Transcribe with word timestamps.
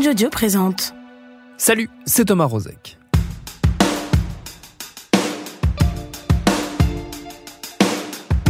Binge 0.00 0.30
présente. 0.30 0.94
Salut, 1.56 1.90
c'est 2.04 2.26
Thomas 2.26 2.44
Rozek. 2.44 2.98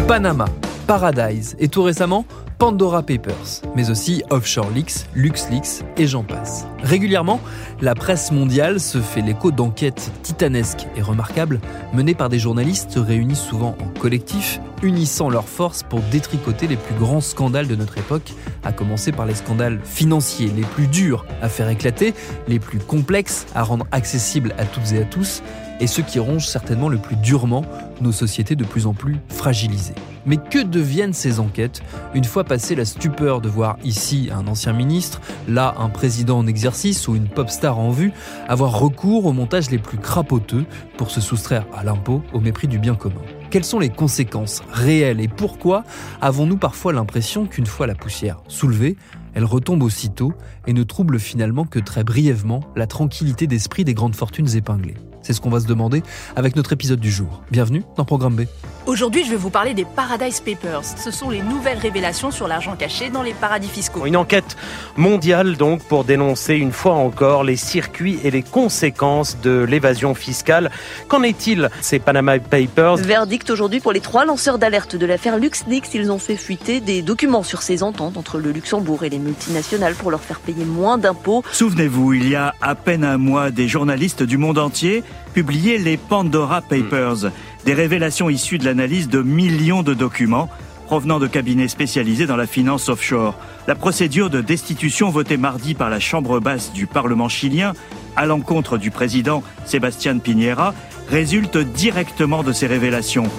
Panama, 0.06 0.44
Paradise 0.86 1.56
et 1.58 1.68
tout 1.68 1.82
récemment 1.82 2.26
Pandora 2.58 3.02
Papers, 3.02 3.62
mais 3.74 3.88
aussi 3.88 4.22
Offshore 4.28 4.70
Leaks, 4.70 5.06
LuxLeaks 5.14 5.84
et 5.96 6.06
j'en 6.06 6.22
passe. 6.22 6.66
Régulièrement, 6.82 7.40
la 7.80 7.94
presse 7.94 8.30
mondiale 8.30 8.78
se 8.78 8.98
fait 8.98 9.22
l'écho 9.22 9.50
d'enquêtes 9.50 10.10
titanesques 10.22 10.86
et 10.96 11.02
remarquables 11.02 11.60
menées 11.94 12.14
par 12.14 12.28
des 12.28 12.38
journalistes 12.38 12.96
réunis 12.96 13.36
souvent 13.36 13.74
en 13.80 13.98
collectif, 14.00 14.60
unissant 14.82 15.28
leurs 15.28 15.48
forces 15.48 15.82
pour 15.82 16.00
détricoter 16.10 16.66
les 16.66 16.76
plus 16.76 16.94
grands 16.94 17.20
scandales 17.20 17.68
de 17.68 17.74
notre 17.74 17.98
époque, 17.98 18.32
à 18.64 18.72
commencer 18.72 19.12
par 19.12 19.26
les 19.26 19.34
scandales 19.34 19.80
financiers 19.84 20.50
les 20.54 20.62
plus 20.62 20.86
durs 20.86 21.26
à 21.42 21.48
faire 21.48 21.68
éclater, 21.68 22.14
les 22.46 22.58
plus 22.58 22.78
complexes 22.78 23.46
à 23.54 23.62
rendre 23.62 23.86
accessibles 23.92 24.54
à 24.58 24.64
toutes 24.64 24.92
et 24.92 24.98
à 24.98 25.04
tous, 25.04 25.42
et 25.80 25.86
ceux 25.86 26.02
qui 26.02 26.18
rongent 26.18 26.46
certainement 26.46 26.88
le 26.88 26.98
plus 26.98 27.16
durement 27.16 27.64
nos 28.00 28.12
sociétés 28.12 28.56
de 28.56 28.64
plus 28.64 28.86
en 28.86 28.94
plus 28.94 29.16
fragilisées. 29.28 29.94
Mais 30.26 30.36
que 30.36 30.62
deviennent 30.62 31.12
ces 31.12 31.40
enquêtes? 31.40 31.80
Une 32.14 32.24
fois 32.24 32.44
passé 32.44 32.74
la 32.74 32.84
stupeur 32.84 33.40
de 33.40 33.48
voir 33.48 33.78
ici 33.84 34.28
un 34.32 34.46
ancien 34.46 34.72
ministre, 34.72 35.20
là 35.46 35.74
un 35.78 35.88
président 35.88 36.38
en 36.38 36.46
exercice 36.46 37.08
ou 37.08 37.16
une 37.16 37.28
pop 37.28 37.48
star 37.48 37.78
en 37.78 37.90
vue, 37.90 38.12
avoir 38.48 38.78
recours 38.78 39.26
aux 39.26 39.32
montages 39.32 39.70
les 39.70 39.78
plus 39.78 39.98
crapoteux 39.98 40.64
pour 40.96 41.10
se 41.10 41.20
soustraire 41.20 41.64
à 41.76 41.84
l'impôt 41.84 42.22
au 42.32 42.40
mépris 42.40 42.68
du 42.68 42.78
bien 42.78 42.94
commun 42.94 43.22
quelles 43.50 43.64
sont 43.64 43.78
les 43.78 43.88
conséquences 43.88 44.62
réelles 44.70 45.20
et 45.20 45.28
pourquoi 45.28 45.84
avons-nous 46.20 46.56
parfois 46.56 46.92
l'impression 46.92 47.46
qu'une 47.46 47.66
fois 47.66 47.86
la 47.86 47.94
poussière 47.94 48.40
soulevée, 48.48 48.96
elle 49.34 49.44
retombe 49.44 49.82
aussitôt 49.82 50.32
et 50.66 50.72
ne 50.72 50.82
trouble 50.82 51.18
finalement 51.18 51.64
que 51.64 51.78
très 51.78 52.04
brièvement 52.04 52.60
la 52.76 52.86
tranquillité 52.86 53.46
d'esprit 53.46 53.84
des 53.84 53.94
grandes 53.94 54.16
fortunes 54.16 54.54
épinglées? 54.56 54.96
C'est 55.28 55.34
ce 55.34 55.42
qu'on 55.42 55.50
va 55.50 55.60
se 55.60 55.66
demander 55.66 56.02
avec 56.36 56.56
notre 56.56 56.72
épisode 56.72 57.00
du 57.00 57.10
jour. 57.10 57.42
Bienvenue 57.50 57.84
dans 57.98 58.06
Programme 58.06 58.34
B. 58.34 58.42
Aujourd'hui, 58.86 59.26
je 59.26 59.30
vais 59.30 59.36
vous 59.36 59.50
parler 59.50 59.74
des 59.74 59.84
Paradise 59.84 60.40
Papers. 60.40 60.82
Ce 60.82 61.10
sont 61.10 61.28
les 61.28 61.42
nouvelles 61.42 61.76
révélations 61.76 62.30
sur 62.30 62.48
l'argent 62.48 62.76
caché 62.76 63.10
dans 63.10 63.22
les 63.22 63.34
paradis 63.34 63.68
fiscaux. 63.68 64.06
Une 64.06 64.16
enquête 64.16 64.56
mondiale 64.96 65.58
donc 65.58 65.82
pour 65.82 66.04
dénoncer 66.04 66.54
une 66.54 66.72
fois 66.72 66.94
encore 66.94 67.44
les 67.44 67.56
circuits 67.56 68.18
et 68.24 68.30
les 68.30 68.42
conséquences 68.42 69.38
de 69.42 69.66
l'évasion 69.68 70.14
fiscale. 70.14 70.70
Qu'en 71.08 71.22
est-il 71.22 71.68
ces 71.82 71.98
Panama 71.98 72.38
Papers? 72.38 72.96
Verdict 72.96 73.50
aujourd'hui 73.50 73.80
pour 73.80 73.92
les 73.92 74.00
trois 74.00 74.24
lanceurs 74.24 74.58
d'alerte 74.58 74.96
de 74.96 75.04
l'affaire 75.04 75.36
LuxLeaks. 75.36 75.92
Ils 75.92 76.10
ont 76.10 76.18
fait 76.18 76.36
fuiter 76.36 76.80
des 76.80 77.02
documents 77.02 77.42
sur 77.42 77.60
ces 77.60 77.82
ententes 77.82 78.16
entre 78.16 78.38
le 78.38 78.50
Luxembourg 78.50 79.04
et 79.04 79.10
les 79.10 79.18
multinationales 79.18 79.94
pour 79.94 80.10
leur 80.10 80.22
faire 80.22 80.40
payer 80.40 80.64
moins 80.64 80.96
d'impôts. 80.96 81.44
Souvenez-vous, 81.52 82.14
il 82.14 82.30
y 82.30 82.34
a 82.34 82.54
à 82.62 82.74
peine 82.74 83.04
un 83.04 83.18
mois, 83.18 83.50
des 83.50 83.68
journalistes 83.68 84.22
du 84.22 84.38
monde 84.38 84.56
entier 84.56 85.04
publié 85.34 85.78
les 85.78 85.96
Pandora 85.96 86.62
Papers, 86.62 87.30
des 87.64 87.74
révélations 87.74 88.30
issues 88.30 88.58
de 88.58 88.64
l'analyse 88.64 89.08
de 89.08 89.22
millions 89.22 89.82
de 89.82 89.94
documents 89.94 90.48
provenant 90.86 91.18
de 91.18 91.26
cabinets 91.26 91.68
spécialisés 91.68 92.26
dans 92.26 92.36
la 92.36 92.46
finance 92.46 92.88
offshore. 92.88 93.34
La 93.66 93.74
procédure 93.74 94.30
de 94.30 94.40
destitution 94.40 95.10
votée 95.10 95.36
mardi 95.36 95.74
par 95.74 95.90
la 95.90 96.00
Chambre 96.00 96.40
basse 96.40 96.72
du 96.72 96.86
Parlement 96.86 97.28
chilien 97.28 97.74
à 98.16 98.24
l'encontre 98.24 98.78
du 98.78 98.90
président 98.90 99.42
Sébastien 99.66 100.18
Piñera 100.18 100.74
résulte 101.10 101.58
directement 101.58 102.42
de 102.42 102.52
ces 102.52 102.66
révélations. 102.66 103.30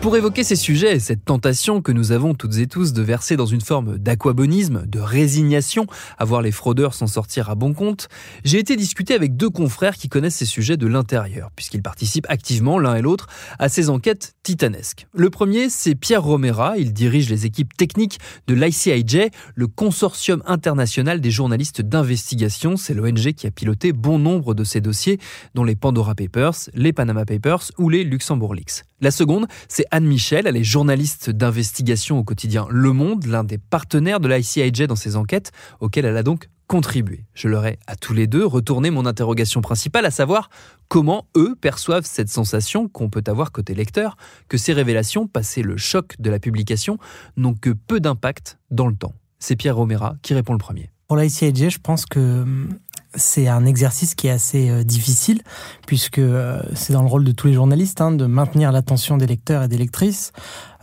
Pour 0.00 0.16
évoquer 0.16 0.44
ces 0.44 0.54
sujets 0.54 0.94
et 0.94 1.00
cette 1.00 1.24
tentation 1.24 1.82
que 1.82 1.90
nous 1.90 2.12
avons 2.12 2.32
toutes 2.32 2.58
et 2.58 2.68
tous 2.68 2.92
de 2.92 3.02
verser 3.02 3.36
dans 3.36 3.46
une 3.46 3.60
forme 3.60 3.98
d'aquabonisme, 3.98 4.86
de 4.86 5.00
résignation, 5.00 5.86
à 6.18 6.24
voir 6.24 6.40
les 6.40 6.52
fraudeurs 6.52 6.94
s'en 6.94 7.08
sortir 7.08 7.50
à 7.50 7.56
bon 7.56 7.74
compte, 7.74 8.08
j'ai 8.44 8.60
été 8.60 8.76
discuter 8.76 9.14
avec 9.14 9.36
deux 9.36 9.50
confrères 9.50 9.96
qui 9.96 10.08
connaissent 10.08 10.36
ces 10.36 10.46
sujets 10.46 10.76
de 10.76 10.86
l'intérieur, 10.86 11.50
puisqu'ils 11.56 11.82
participent 11.82 12.26
activement 12.28 12.78
l'un 12.78 12.94
et 12.94 13.02
l'autre 13.02 13.26
à 13.58 13.68
ces 13.68 13.90
enquêtes 13.90 14.36
titanesques. 14.44 15.08
Le 15.12 15.30
premier, 15.30 15.68
c'est 15.68 15.96
Pierre 15.96 16.22
Romera, 16.22 16.78
il 16.78 16.92
dirige 16.92 17.28
les 17.28 17.44
équipes 17.44 17.76
techniques 17.76 18.20
de 18.46 18.54
l'ICIJ, 18.54 19.30
le 19.56 19.66
consortium 19.66 20.44
international 20.46 21.20
des 21.20 21.32
journalistes 21.32 21.82
d'investigation, 21.82 22.76
c'est 22.76 22.94
l'ONG 22.94 23.32
qui 23.32 23.48
a 23.48 23.50
piloté 23.50 23.92
bon 23.92 24.20
nombre 24.20 24.54
de 24.54 24.62
ces 24.62 24.80
dossiers, 24.80 25.18
dont 25.56 25.64
les 25.64 25.76
Pandora 25.76 26.14
Papers, 26.14 26.70
les 26.72 26.92
Panama 26.92 27.24
Papers 27.24 27.72
ou 27.78 27.88
les 27.88 28.04
Luxembourg 28.04 28.54
Leaks. 28.54 28.84
La 29.00 29.12
seconde, 29.12 29.46
c'est 29.68 29.84
Anne 29.92 30.06
Michel, 30.06 30.48
elle 30.48 30.56
est 30.56 30.64
journaliste 30.64 31.30
d'investigation 31.30 32.18
au 32.18 32.24
quotidien 32.24 32.66
Le 32.68 32.92
Monde, 32.92 33.26
l'un 33.26 33.44
des 33.44 33.58
partenaires 33.58 34.18
de 34.18 34.26
l'ICIJ 34.26 34.88
dans 34.88 34.96
ses 34.96 35.14
enquêtes, 35.14 35.52
auxquelles 35.78 36.04
elle 36.04 36.16
a 36.16 36.24
donc 36.24 36.48
contribué. 36.66 37.24
Je 37.32 37.46
leur 37.46 37.64
ai 37.64 37.78
à 37.86 37.94
tous 37.94 38.12
les 38.12 38.26
deux 38.26 38.44
retourné 38.44 38.90
mon 38.90 39.06
interrogation 39.06 39.60
principale, 39.60 40.04
à 40.04 40.10
savoir 40.10 40.50
comment 40.88 41.28
eux 41.36 41.54
perçoivent 41.60 42.06
cette 42.06 42.28
sensation 42.28 42.88
qu'on 42.88 43.08
peut 43.08 43.22
avoir 43.28 43.52
côté 43.52 43.72
lecteur, 43.72 44.16
que 44.48 44.58
ces 44.58 44.72
révélations, 44.72 45.28
passé 45.28 45.62
le 45.62 45.76
choc 45.76 46.16
de 46.18 46.28
la 46.28 46.40
publication, 46.40 46.98
n'ont 47.36 47.54
que 47.54 47.70
peu 47.70 48.00
d'impact 48.00 48.58
dans 48.72 48.88
le 48.88 48.96
temps. 48.96 49.14
C'est 49.38 49.54
Pierre 49.54 49.76
Romera 49.76 50.16
qui 50.22 50.34
répond 50.34 50.54
le 50.54 50.58
premier. 50.58 50.90
Pour 51.06 51.16
l'ICIJ, 51.16 51.70
je 51.70 51.78
pense 51.78 52.04
que 52.04 52.18
hum, 52.18 52.68
c'est 53.14 53.48
un 53.48 53.64
exercice 53.64 54.14
qui 54.14 54.28
est 54.28 54.30
assez 54.30 54.68
euh, 54.70 54.84
difficile, 54.84 55.42
puisque 55.86 56.18
euh, 56.18 56.60
c'est 56.74 56.92
dans 56.92 57.02
le 57.02 57.08
rôle 57.08 57.24
de 57.24 57.32
tous 57.32 57.46
les 57.46 57.54
journalistes 57.54 58.00
hein, 58.00 58.12
de 58.12 58.26
maintenir 58.26 58.72
l'attention 58.72 59.16
des 59.16 59.26
lecteurs 59.26 59.62
et 59.64 59.68
des 59.68 59.78
lectrices. 59.78 60.32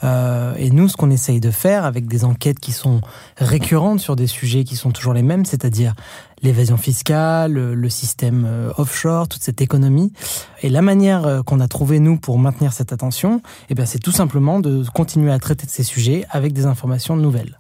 Euh, 0.06 0.54
et 0.58 0.70
nous, 0.70 0.88
ce 0.88 0.96
qu'on 0.96 1.10
essaye 1.10 1.40
de 1.40 1.52
faire 1.52 1.84
avec 1.84 2.08
des 2.08 2.24
enquêtes 2.24 2.60
qui 2.60 2.72
sont 2.72 3.02
récurrentes 3.38 4.00
sur 4.00 4.16
des 4.16 4.28
sujets 4.28 4.64
qui 4.64 4.76
sont 4.76 4.92
toujours 4.92 5.14
les 5.14 5.24
mêmes, 5.24 5.46
c'est-à-dire 5.46 5.94
l'évasion 6.42 6.78
fiscale, 6.78 7.54
le 7.54 7.90
système 7.90 8.48
offshore, 8.78 9.28
toute 9.28 9.42
cette 9.42 9.62
économie. 9.62 10.14
Et 10.62 10.70
la 10.70 10.84
manière 10.84 11.42
qu'on 11.46 11.60
a 11.60 11.68
trouvé 11.68 12.00
nous 12.00 12.18
pour 12.18 12.38
maintenir 12.38 12.72
cette 12.72 12.94
attention, 12.94 13.42
eh 13.70 13.74
bien, 13.74 13.86
c'est 13.86 14.00
tout 14.00 14.12
simplement 14.12 14.60
de 14.60 14.84
continuer 14.94 15.32
à 15.32 15.40
traiter 15.40 15.66
de 15.66 15.72
ces 15.72 15.82
sujets 15.84 16.26
avec 16.30 16.54
des 16.54 16.66
informations 16.66 17.16
nouvelles. 17.16 17.58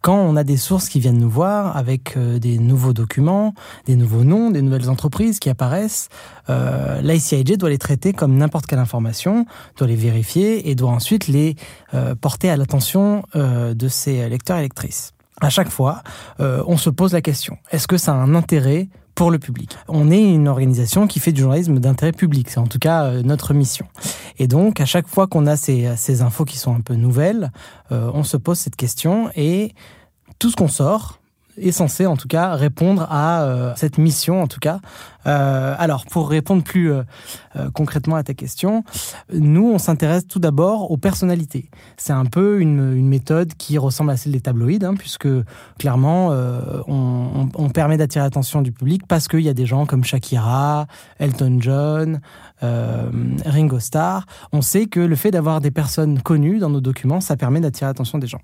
Quand 0.00 0.16
on 0.18 0.36
a 0.36 0.44
des 0.44 0.58
sources 0.58 0.88
qui 0.88 1.00
viennent 1.00 1.18
nous 1.18 1.30
voir 1.30 1.76
avec 1.76 2.16
euh, 2.16 2.38
des 2.38 2.58
nouveaux 2.58 2.92
documents, 2.92 3.54
des 3.86 3.96
nouveaux 3.96 4.24
noms, 4.24 4.50
des 4.50 4.60
nouvelles 4.60 4.90
entreprises 4.90 5.38
qui 5.38 5.48
apparaissent, 5.48 6.08
euh, 6.50 7.00
l'ICIJ 7.00 7.56
doit 7.56 7.70
les 7.70 7.78
traiter 7.78 8.12
comme 8.12 8.36
n'importe 8.36 8.66
quelle 8.66 8.78
information, 8.78 9.46
doit 9.78 9.86
les 9.86 9.96
vérifier 9.96 10.68
et 10.68 10.74
doit 10.74 10.90
ensuite 10.90 11.26
les 11.26 11.56
euh, 11.94 12.14
porter 12.14 12.50
à 12.50 12.56
l'attention 12.56 13.24
euh, 13.36 13.74
de 13.74 13.88
ses 13.88 14.28
lecteurs 14.28 14.58
et 14.58 14.62
lectrices. 14.62 15.12
À 15.40 15.50
chaque 15.50 15.68
fois, 15.68 16.02
on 16.38 16.76
se 16.76 16.90
pose 16.90 17.12
la 17.12 17.20
question 17.20 17.58
est-ce 17.72 17.88
que 17.88 17.96
ça 17.96 18.12
a 18.12 18.14
un 18.14 18.36
intérêt 18.36 18.88
pour 19.14 19.30
le 19.30 19.38
public? 19.38 19.76
On 19.88 20.10
est 20.10 20.22
une 20.22 20.48
organisation 20.48 21.06
qui 21.06 21.20
fait 21.20 21.32
du 21.32 21.42
journalisme 21.42 21.78
d'intérêt 21.78 22.12
public, 22.12 22.50
c'est 22.50 22.58
en 22.58 22.66
tout 22.66 22.78
cas 22.78 23.04
euh, 23.04 23.22
notre 23.22 23.54
mission. 23.54 23.86
Et 24.38 24.46
donc, 24.46 24.80
à 24.80 24.86
chaque 24.86 25.06
fois 25.06 25.26
qu'on 25.26 25.46
a 25.46 25.56
ces, 25.56 26.22
infos 26.22 26.44
qui 26.44 26.58
sont 26.58 26.74
un 26.74 26.80
peu 26.80 26.94
nouvelles, 26.94 27.52
euh, 27.92 28.10
on 28.14 28.24
se 28.24 28.36
pose 28.36 28.58
cette 28.58 28.76
question 28.76 29.30
et 29.36 29.74
tout 30.38 30.50
ce 30.50 30.56
qu'on 30.56 30.68
sort, 30.68 31.20
est 31.58 31.72
censé 31.72 32.06
en 32.06 32.16
tout 32.16 32.28
cas 32.28 32.54
répondre 32.54 33.06
à 33.10 33.42
euh, 33.42 33.72
cette 33.76 33.98
mission 33.98 34.42
en 34.42 34.46
tout 34.46 34.60
cas. 34.60 34.80
Euh, 35.26 35.74
alors 35.78 36.04
pour 36.04 36.28
répondre 36.28 36.62
plus 36.62 36.92
euh, 36.92 37.02
concrètement 37.72 38.16
à 38.16 38.22
ta 38.22 38.34
question, 38.34 38.84
nous 39.32 39.70
on 39.72 39.78
s'intéresse 39.78 40.26
tout 40.26 40.38
d'abord 40.38 40.90
aux 40.90 40.96
personnalités. 40.96 41.70
C'est 41.96 42.12
un 42.12 42.26
peu 42.26 42.60
une, 42.60 42.94
méthode 43.04 43.54
qui 43.54 43.78
ressemble 43.78 44.10
à 44.10 44.16
celle 44.16 44.32
des 44.32 44.40
tabloïds 44.40 44.84
hein, 44.84 44.94
puisque 44.98 45.28
clairement 45.78 46.30
on, 46.88 47.48
on, 47.54 47.68
permet 47.70 47.96
d'attirer 47.96 48.24
l'attention 48.24 48.62
du 48.62 48.72
public 48.72 49.06
parce 49.06 49.28
qu'il 49.28 49.40
y 49.40 49.48
a 49.48 49.54
des 49.54 49.66
gens 49.66 49.86
comme 49.86 50.04
Shakira, 50.04 50.86
Elton 51.18 51.58
John, 51.60 52.20
Ringo 52.62 53.78
Starr. 53.78 54.26
On 54.52 54.62
sait 54.62 54.86
que 54.86 55.00
le 55.00 55.16
fait 55.16 55.30
d'avoir 55.30 55.60
des 55.60 55.70
personnes 55.70 56.20
connues 56.20 56.58
dans 56.58 56.70
nos 56.70 56.80
documents, 56.80 57.20
ça 57.20 57.36
permet 57.36 57.60
d'attirer 57.60 57.86
l'attention 57.86 58.18
des 58.18 58.26
gens. 58.26 58.40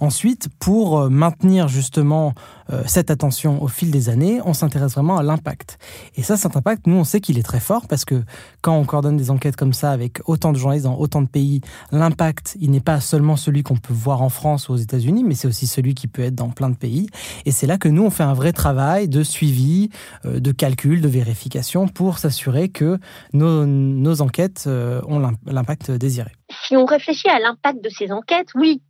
Ensuite, 0.00 0.48
pour 0.58 1.10
maintenir 1.10 1.68
justement 1.68 2.34
euh, 2.70 2.82
cette 2.86 3.10
attention 3.10 3.62
au 3.62 3.68
fil 3.68 3.90
des 3.90 4.08
années, 4.08 4.40
on 4.44 4.54
s'intéresse 4.54 4.92
vraiment 4.92 5.18
à 5.18 5.22
l'impact. 5.22 5.78
Et 6.16 6.22
ça, 6.22 6.36
cet 6.36 6.56
impact, 6.56 6.86
nous, 6.86 6.96
on 6.96 7.04
sait 7.04 7.20
qu'il 7.20 7.38
est 7.38 7.42
très 7.42 7.60
fort 7.60 7.86
parce 7.88 8.04
que 8.04 8.22
quand 8.60 8.76
on 8.76 8.84
coordonne 8.84 9.16
des 9.16 9.30
enquêtes 9.30 9.56
comme 9.56 9.72
ça 9.72 9.90
avec 9.90 10.20
autant 10.26 10.52
de 10.52 10.58
journalistes 10.58 10.86
dans 10.86 10.96
autant 10.96 11.22
de 11.22 11.28
pays, 11.28 11.60
l'impact, 11.90 12.56
il 12.60 12.70
n'est 12.70 12.80
pas 12.80 13.00
seulement 13.00 13.36
celui 13.36 13.62
qu'on 13.62 13.76
peut 13.76 13.92
voir 13.92 14.22
en 14.22 14.28
France 14.28 14.68
ou 14.68 14.72
aux 14.72 14.76
États-Unis, 14.76 15.24
mais 15.24 15.34
c'est 15.34 15.48
aussi 15.48 15.66
celui 15.66 15.94
qui 15.94 16.08
peut 16.08 16.22
être 16.22 16.34
dans 16.34 16.50
plein 16.50 16.70
de 16.70 16.76
pays. 16.76 17.08
Et 17.44 17.50
c'est 17.50 17.66
là 17.66 17.78
que 17.78 17.88
nous, 17.88 18.04
on 18.04 18.10
fait 18.10 18.22
un 18.22 18.34
vrai 18.34 18.52
travail 18.52 19.08
de 19.08 19.22
suivi, 19.22 19.90
euh, 20.24 20.40
de 20.40 20.52
calcul, 20.52 21.00
de 21.00 21.08
vérification 21.08 21.88
pour 21.88 22.18
s'assurer 22.18 22.68
que 22.68 22.98
nos, 23.32 24.22
enquêtes 24.22 24.64
euh, 24.66 25.00
ont 25.06 25.20
l'impact 25.46 25.90
désiré. 25.90 26.30
Si 26.66 26.76
on 26.76 26.84
réfléchit 26.84 27.28
à 27.28 27.38
l'impact 27.38 27.82
de 27.82 27.88
ces 27.88 28.12
enquêtes, 28.12 28.48
oui, 28.54 28.82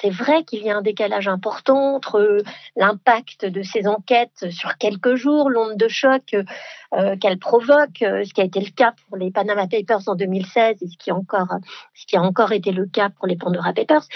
c'est 0.00 0.10
vrai 0.10 0.44
qu'il 0.44 0.62
y 0.62 0.70
a 0.70 0.76
un 0.76 0.82
décalage 0.82 1.28
important 1.28 1.96
entre 1.96 2.42
l'impact 2.76 3.46
de 3.46 3.62
ces 3.62 3.86
enquêtes 3.86 4.50
sur 4.50 4.76
quelques 4.78 5.14
jours, 5.14 5.50
l'onde 5.50 5.76
de 5.76 5.88
choc 5.88 6.34
euh, 6.34 7.16
qu'elles 7.16 7.38
provoquent, 7.38 8.02
euh, 8.02 8.24
ce 8.24 8.32
qui 8.34 8.40
a 8.40 8.44
été 8.44 8.60
le 8.60 8.70
cas 8.70 8.94
pour 9.08 9.16
les 9.16 9.30
Panama 9.30 9.66
Papers 9.66 10.08
en 10.08 10.14
2016 10.14 10.82
et 10.82 10.88
ce 10.88 10.96
qui, 10.98 11.12
encore, 11.12 11.48
ce 11.94 12.06
qui 12.06 12.16
a 12.16 12.22
encore 12.22 12.52
été 12.52 12.72
le 12.72 12.86
cas 12.86 13.10
pour 13.10 13.26
les 13.26 13.36
Pandora 13.36 13.72
Papers, 13.72 14.06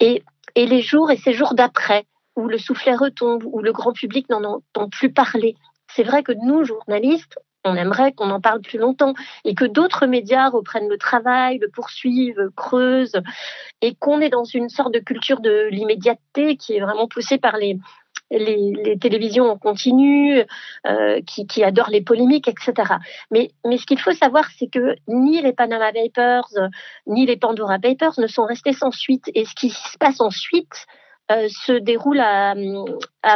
et, 0.00 0.22
et 0.54 0.66
les 0.66 0.82
jours 0.82 1.10
et 1.10 1.16
ces 1.16 1.32
jours 1.32 1.54
d'après, 1.54 2.04
où 2.36 2.48
le 2.48 2.58
soufflet 2.58 2.94
retombe, 2.94 3.44
où 3.44 3.60
le 3.60 3.72
grand 3.72 3.92
public 3.92 4.28
n'en 4.30 4.44
entend 4.44 4.88
plus 4.88 5.12
parler. 5.12 5.56
C'est 5.94 6.04
vrai 6.04 6.22
que 6.22 6.32
nous, 6.32 6.64
journalistes, 6.64 7.38
on 7.64 7.74
aimerait 7.74 8.12
qu'on 8.12 8.30
en 8.30 8.40
parle 8.40 8.60
plus 8.60 8.78
longtemps 8.78 9.14
et 9.44 9.54
que 9.54 9.64
d'autres 9.64 10.06
médias 10.06 10.48
reprennent 10.48 10.88
le 10.88 10.98
travail, 10.98 11.58
le 11.58 11.68
poursuivent, 11.68 12.50
creusent 12.56 13.20
et 13.82 13.94
qu'on 13.94 14.20
est 14.20 14.30
dans 14.30 14.44
une 14.44 14.68
sorte 14.68 14.92
de 14.92 15.00
culture 15.00 15.40
de 15.40 15.68
l'immédiateté 15.70 16.56
qui 16.56 16.74
est 16.74 16.80
vraiment 16.80 17.08
poussée 17.08 17.38
par 17.38 17.56
les, 17.56 17.78
les, 18.30 18.98
télévisions 18.98 19.50
en 19.50 19.58
continu, 19.58 20.42
euh, 20.86 21.20
qui, 21.26 21.46
qui, 21.46 21.64
adorent 21.64 21.90
les 21.90 22.02
polémiques, 22.02 22.48
etc. 22.48 22.94
Mais, 23.30 23.50
mais 23.64 23.78
ce 23.78 23.86
qu'il 23.86 24.00
faut 24.00 24.12
savoir, 24.12 24.44
c'est 24.58 24.68
que 24.68 24.96
ni 25.08 25.40
les 25.40 25.52
Panama 25.52 25.92
Papers, 25.92 26.48
ni 27.06 27.26
les 27.26 27.36
Pandora 27.36 27.78
Papers 27.78 28.18
ne 28.18 28.26
sont 28.26 28.44
restés 28.44 28.72
sans 28.72 28.90
suite. 28.90 29.30
Et 29.34 29.44
ce 29.44 29.54
qui 29.54 29.70
se 29.70 29.98
passe 29.98 30.20
ensuite, 30.20 30.86
euh, 31.30 31.46
se 31.50 31.72
déroule 31.72 32.20
à, 32.20 32.54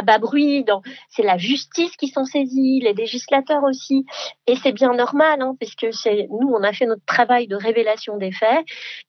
bas 0.01 0.17
bruit. 0.17 0.65
C'est 1.09 1.21
la 1.21 1.37
justice 1.37 1.95
qui 1.95 2.07
s'en 2.07 2.25
saisit, 2.25 2.79
les 2.81 2.93
législateurs 2.93 3.63
aussi. 3.63 4.05
Et 4.47 4.55
c'est 4.55 4.71
bien 4.71 4.93
normal, 4.93 5.43
hein, 5.43 5.55
puisque 5.59 5.85
nous, 6.09 6.47
on 6.47 6.63
a 6.63 6.73
fait 6.73 6.87
notre 6.87 7.05
travail 7.05 7.47
de 7.47 7.55
révélation 7.55 8.17
des 8.17 8.31
faits. 8.31 8.65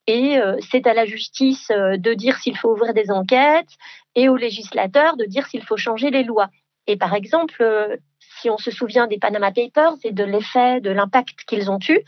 Et 0.06 0.36
euh, 0.38 0.56
c'est 0.70 0.86
à 0.86 0.92
la 0.92 1.06
justice 1.06 1.70
euh, 1.70 1.96
de 1.96 2.12
dire 2.12 2.36
s'il 2.36 2.58
faut 2.58 2.72
ouvrir 2.72 2.92
des 2.92 3.10
enquêtes 3.10 3.70
et 4.14 4.28
aux 4.28 4.36
législateurs 4.36 5.16
de 5.16 5.24
dire 5.24 5.46
s'il 5.46 5.64
faut 5.64 5.78
changer 5.78 6.10
les 6.10 6.22
lois. 6.22 6.50
Et 6.86 6.98
par 6.98 7.14
exemple, 7.14 7.98
si 8.18 8.50
on 8.50 8.58
se 8.58 8.70
souvient 8.70 9.06
des 9.06 9.18
Panama 9.18 9.50
Papers 9.50 9.96
et 10.04 10.12
de 10.12 10.24
l'effet, 10.24 10.82
de 10.82 10.90
l'impact 10.90 11.44
qu'ils 11.46 11.70
ont 11.70 11.78
eu, 11.88 12.00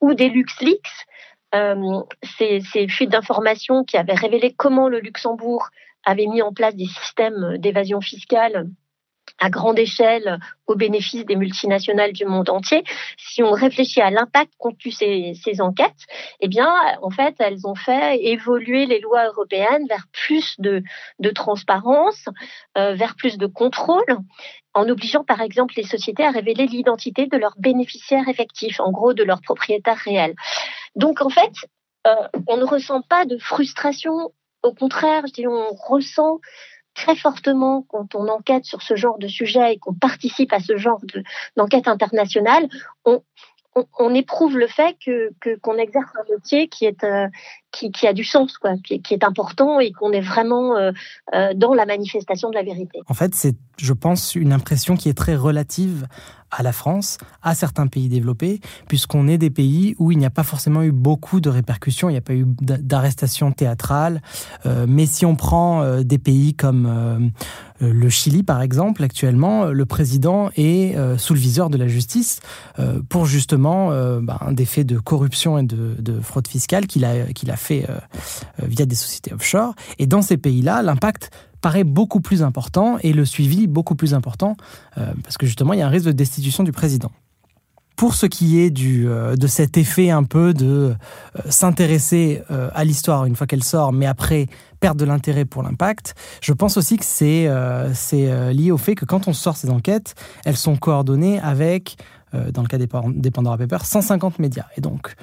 ou 0.00 0.14
des 0.14 0.28
LuxLeaks, 0.28 1.06
ces 2.36 2.88
fuites 2.88 3.10
d'informations 3.10 3.84
qui 3.84 3.96
avaient 3.96 4.14
révélé 4.14 4.52
comment 4.52 4.88
le 4.88 4.98
Luxembourg 4.98 5.68
avait 6.04 6.26
mis 6.26 6.42
en 6.42 6.52
place 6.52 6.74
des 6.76 6.86
systèmes 6.86 7.58
d'évasion 7.58 8.00
fiscale 8.00 8.68
à 9.38 9.50
grande 9.50 9.78
échelle 9.78 10.38
au 10.66 10.74
bénéfice 10.74 11.24
des 11.24 11.36
multinationales 11.36 12.12
du 12.12 12.24
monde 12.24 12.50
entier. 12.50 12.84
Si 13.18 13.42
on 13.42 13.52
réfléchit 13.52 14.00
à 14.00 14.10
l'impact 14.10 14.52
qu'ont 14.58 14.76
eu 14.84 14.90
ces, 14.90 15.60
enquêtes, 15.60 16.06
eh 16.40 16.48
bien, 16.48 16.72
en 17.02 17.10
fait, 17.10 17.34
elles 17.38 17.66
ont 17.66 17.74
fait 17.74 18.22
évoluer 18.24 18.86
les 18.86 19.00
lois 19.00 19.26
européennes 19.26 19.86
vers 19.88 20.06
plus 20.12 20.54
de, 20.58 20.82
de 21.18 21.30
transparence, 21.30 22.26
euh, 22.78 22.94
vers 22.94 23.16
plus 23.16 23.38
de 23.38 23.46
contrôle, 23.46 24.18
en 24.74 24.88
obligeant 24.88 25.24
par 25.24 25.40
exemple 25.40 25.74
les 25.76 25.84
sociétés 25.84 26.24
à 26.24 26.30
révéler 26.30 26.66
l'identité 26.66 27.26
de 27.26 27.36
leurs 27.36 27.54
bénéficiaires 27.58 28.28
effectifs, 28.28 28.80
en 28.80 28.90
gros 28.90 29.14
de 29.14 29.22
leurs 29.22 29.40
propriétaires 29.40 29.98
réels. 29.98 30.34
Donc, 30.96 31.20
en 31.20 31.30
fait, 31.30 31.52
euh, 32.06 32.28
on 32.48 32.56
ne 32.56 32.64
ressent 32.64 33.02
pas 33.02 33.24
de 33.24 33.38
frustration 33.38 34.32
au 34.64 34.72
contraire, 34.72 35.22
je 35.26 35.46
on 35.46 35.74
ressent 35.74 36.40
très 36.94 37.16
fortement 37.16 37.82
quand 37.88 38.14
on 38.14 38.28
enquête 38.28 38.64
sur 38.64 38.82
ce 38.82 38.96
genre 38.96 39.18
de 39.18 39.28
sujet 39.28 39.74
et 39.74 39.78
qu'on 39.78 39.94
participe 39.94 40.52
à 40.52 40.60
ce 40.60 40.76
genre 40.76 41.00
d'enquête 41.56 41.88
internationale, 41.88 42.68
on, 43.04 44.14
éprouve 44.14 44.56
le 44.56 44.68
fait 44.68 44.96
qu'on 45.62 45.76
exerce 45.76 46.10
un 46.16 46.32
métier 46.32 46.68
qui 46.68 46.84
est 46.84 47.02
euh, 47.02 47.26
qui, 47.74 48.06
a 48.06 48.12
du 48.12 48.24
sens, 48.24 48.58
quoi, 48.58 48.74
qui, 48.82 49.14
est 49.14 49.24
important 49.24 49.80
et 49.80 49.92
qu'on 49.92 50.12
est 50.12 50.20
vraiment 50.20 50.76
euh, 50.76 50.92
euh, 51.34 51.54
dans 51.54 51.74
la 51.74 51.86
manifestation 51.86 52.50
de 52.50 52.54
la 52.54 52.62
vérité. 52.62 53.00
En 53.08 53.14
fait, 53.14 53.34
c'est, 53.34 53.56
je 53.78 53.92
pense, 53.92 54.34
une 54.34 54.52
impression 54.52 54.96
qui 54.96 55.08
est 55.08 55.14
très 55.14 55.36
relative 55.36 56.06
à 56.50 56.62
la 56.62 56.72
France, 56.72 57.18
à 57.42 57.56
certains 57.56 57.88
pays 57.88 58.08
développés, 58.08 58.60
puisqu'on 58.86 59.26
est 59.26 59.38
des 59.38 59.50
pays 59.50 59.96
où 59.98 60.12
il 60.12 60.18
n'y 60.18 60.26
a 60.26 60.30
pas 60.30 60.44
forcément 60.44 60.82
eu 60.82 60.92
beaucoup 60.92 61.40
de 61.40 61.50
répercussions, 61.50 62.08
il 62.08 62.12
n'y 62.12 62.18
a 62.18 62.22
pas 62.22 62.34
eu 62.34 62.44
d'arrestations 62.46 63.50
théâtrales. 63.50 64.22
Euh, 64.64 64.86
mais 64.88 65.06
si 65.06 65.26
on 65.26 65.34
prend 65.34 66.00
des 66.02 66.18
pays 66.18 66.54
comme 66.54 67.32
le 67.80 68.08
Chili, 68.08 68.44
par 68.44 68.62
exemple, 68.62 69.02
actuellement, 69.02 69.64
le 69.64 69.84
président 69.84 70.50
est 70.56 70.96
sous 71.18 71.34
le 71.34 71.40
viseur 71.40 71.70
de 71.70 71.76
la 71.76 71.88
justice 71.88 72.40
pour 73.08 73.26
justement 73.26 73.88
ben, 74.20 74.38
des 74.52 74.64
faits 74.64 74.86
de 74.86 74.98
corruption 74.98 75.58
et 75.58 75.64
de, 75.64 75.96
de 75.98 76.20
fraude 76.20 76.46
fiscale 76.46 76.86
qu'il 76.86 77.04
a, 77.04 77.26
qu'il 77.32 77.50
a 77.50 77.56
fait 77.64 77.86
via 78.62 78.86
des 78.86 78.94
sociétés 78.94 79.32
offshore. 79.32 79.74
Et 79.98 80.06
dans 80.06 80.22
ces 80.22 80.36
pays-là, 80.36 80.82
l'impact 80.82 81.30
paraît 81.64 81.84
beaucoup 81.84 82.20
plus 82.20 82.42
important 82.42 82.98
et 83.00 83.14
le 83.14 83.24
suivi 83.24 83.66
beaucoup 83.66 83.94
plus 83.94 84.12
important 84.12 84.54
euh, 84.98 85.14
parce 85.22 85.38
que 85.38 85.46
justement 85.46 85.72
il 85.72 85.78
y 85.78 85.82
a 85.82 85.86
un 85.86 85.90
risque 85.90 86.04
de 86.04 86.12
destitution 86.12 86.62
du 86.62 86.72
président. 86.72 87.10
Pour 87.96 88.14
ce 88.14 88.26
qui 88.26 88.60
est 88.60 88.70
euh, 88.78 89.34
de 89.34 89.46
cet 89.46 89.78
effet 89.78 90.10
un 90.10 90.24
peu 90.24 90.52
de 90.52 90.66
euh, 90.66 90.94
s'intéresser 91.48 92.42
à 92.50 92.84
l'histoire 92.84 93.24
une 93.24 93.34
fois 93.34 93.46
qu'elle 93.46 93.64
sort, 93.64 93.94
mais 93.94 94.04
après 94.04 94.46
perdre 94.78 95.00
de 95.00 95.06
l'intérêt 95.06 95.46
pour 95.46 95.62
l'impact, 95.62 96.14
je 96.42 96.52
pense 96.52 96.76
aussi 96.76 96.98
que 96.98 97.04
c'est 97.06 97.48
c'est 97.94 98.52
lié 98.52 98.70
au 98.70 98.76
fait 98.76 98.94
que 98.94 99.06
quand 99.06 99.26
on 99.26 99.32
sort 99.32 99.56
ces 99.56 99.70
enquêtes, 99.70 100.14
elles 100.44 100.58
sont 100.58 100.76
coordonnées 100.76 101.40
avec 101.40 101.96
dans 102.52 102.62
le 102.62 102.68
cas 102.68 102.78
des, 102.78 102.88
des 103.14 103.30
Pandora 103.30 103.56
Papers, 103.56 103.86
150 103.86 104.40
médias. 104.40 104.66
Et 104.76 104.80
donc, 104.80 105.14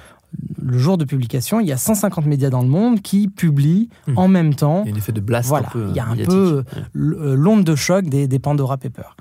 le 0.61 0.77
jour 0.77 0.97
de 0.97 1.05
publication, 1.05 1.59
il 1.59 1.67
y 1.67 1.71
a 1.71 1.77
150 1.77 2.25
médias 2.25 2.49
dans 2.49 2.61
le 2.61 2.67
monde 2.67 3.01
qui 3.01 3.27
publient 3.27 3.89
hmm. 4.07 4.17
en 4.17 4.27
même 4.27 4.53
temps. 4.53 4.83
Il 4.85 4.89
y 4.89 4.91
a 4.91 4.95
un 4.95 4.97
effet 4.97 5.11
de 5.11 5.19
blast 5.19 5.49
voilà, 5.49 5.67
un 5.67 5.71
peu. 5.71 5.87
Il 5.89 5.95
y 5.95 5.99
a 5.99 6.07
un 6.07 6.15
peu 6.15 6.63
euh, 6.95 7.35
l'onde 7.35 7.63
de 7.63 7.75
choc 7.75 8.05
des, 8.05 8.39
Pandora 8.39 8.77
Papers. 8.77 9.15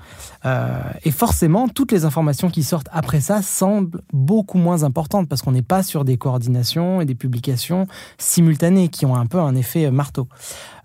Euh, 0.45 0.79
et 1.03 1.11
forcément, 1.11 1.67
toutes 1.67 1.91
les 1.91 2.05
informations 2.05 2.49
qui 2.49 2.63
sortent 2.63 2.87
après 2.91 3.21
ça 3.21 3.41
semblent 3.41 4.01
beaucoup 4.13 4.57
moins 4.57 4.83
importantes 4.83 5.27
parce 5.27 5.41
qu'on 5.41 5.51
n'est 5.51 5.61
pas 5.61 5.83
sur 5.83 6.05
des 6.05 6.17
coordinations 6.17 7.01
et 7.01 7.05
des 7.05 7.15
publications 7.15 7.87
simultanées 8.17 8.89
qui 8.89 9.05
ont 9.05 9.15
un 9.15 9.25
peu 9.25 9.39
un 9.39 9.55
effet 9.55 9.91
marteau. 9.91 10.27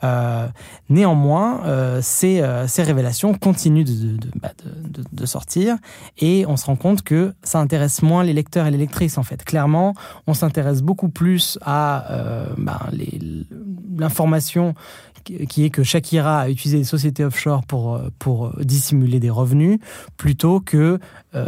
Euh, 0.06 0.48
néanmoins, 0.88 1.64
euh, 1.64 2.00
ces, 2.02 2.40
euh, 2.40 2.66
ces, 2.68 2.82
révélations 2.82 3.34
continuent 3.34 3.84
bah, 4.40 4.52
de, 5.12 5.26
sortir 5.26 5.76
et 6.18 6.44
on 6.46 6.56
se 6.56 6.66
rend 6.66 6.76
compte 6.76 7.02
que 7.02 7.34
ça 7.42 7.58
intéresse 7.58 8.02
moins 8.02 8.22
les 8.22 8.32
lecteurs 8.32 8.66
et 8.66 8.70
les 8.70 8.78
lectrices 8.78 9.18
en 9.18 9.22
fait. 9.22 9.44
Clairement, 9.44 9.94
on 10.26 10.34
s'intéresse 10.34 10.82
beaucoup 10.82 11.08
plus 11.08 11.58
à 11.62 12.46
bah, 12.56 12.88
l'information 13.96 14.75
qui 15.25 15.64
est 15.64 15.70
que 15.70 15.82
Shakira 15.82 16.42
a 16.42 16.48
utilisé 16.48 16.78
des 16.78 16.84
sociétés 16.84 17.25
offshore 17.25 17.64
pour, 17.66 18.52
dissimuler 18.60 19.18
des 19.18 19.30
revenus, 19.30 19.80
plutôt 20.16 20.60
que 20.60 21.00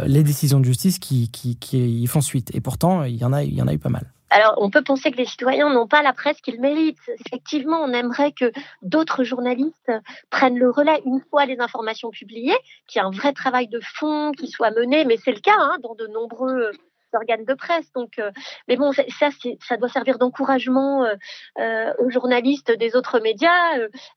les 0.05 0.23
décisions 0.23 0.59
de 0.59 0.65
justice 0.65 0.99
qui, 0.99 1.29
y 1.71 2.07
font 2.07 2.21
suite. 2.21 2.51
Et 2.53 2.59
pourtant, 2.59 3.03
il 3.03 3.15
il 3.15 3.21
y 3.21 3.61
en 3.61 3.67
a 3.67 3.73
eu 3.73 3.79
pas 3.79 3.89
mal. 3.89 4.11
Alors, 4.29 4.55
on 4.57 4.69
peut 4.69 4.83
penser 4.83 5.11
que 5.11 5.17
les 5.17 5.25
citoyens 5.25 5.73
n'ont 5.73 5.87
pas 5.87 6.03
la 6.03 6.13
presse 6.13 6.39
qu'ils 6.41 6.61
méritent. 6.61 6.97
Effectivement, 7.25 7.81
on 7.81 7.93
aimerait 7.93 8.31
que 8.31 8.51
d'autres 8.81 9.23
journalistes 9.23 9.91
prennent 10.29 10.57
le 10.57 10.69
relais 10.69 11.01
une 11.05 11.21
fois 11.29 11.45
les 11.45 11.59
informations 11.59 12.11
publiées, 12.11 12.57
qu'il 12.87 13.01
y 13.01 13.03
ait 13.03 13.07
un 13.07 13.11
vrai 13.11 13.33
travail 13.33 13.67
de 13.67 13.79
fond 13.81 14.31
qui 14.31 14.47
soit 14.47 14.71
mené, 14.71 15.03
mais 15.05 15.17
c'est 15.17 15.31
le 15.31 15.39
cas 15.39 15.57
hein, 15.57 15.77
dans 15.81 15.95
de 15.95 16.07
nombreux 16.07 16.71
organes 17.13 17.45
de 17.45 17.53
presse. 17.53 17.91
Donc, 17.93 18.19
euh, 18.19 18.31
mais 18.67 18.75
bon, 18.75 18.91
ça, 18.91 19.29
ça 19.61 19.77
doit 19.77 19.89
servir 19.89 20.17
d'encouragement 20.17 21.05
euh, 21.05 21.15
euh, 21.59 21.93
aux 21.99 22.09
journalistes 22.09 22.71
des 22.71 22.95
autres 22.95 23.19
médias 23.19 23.49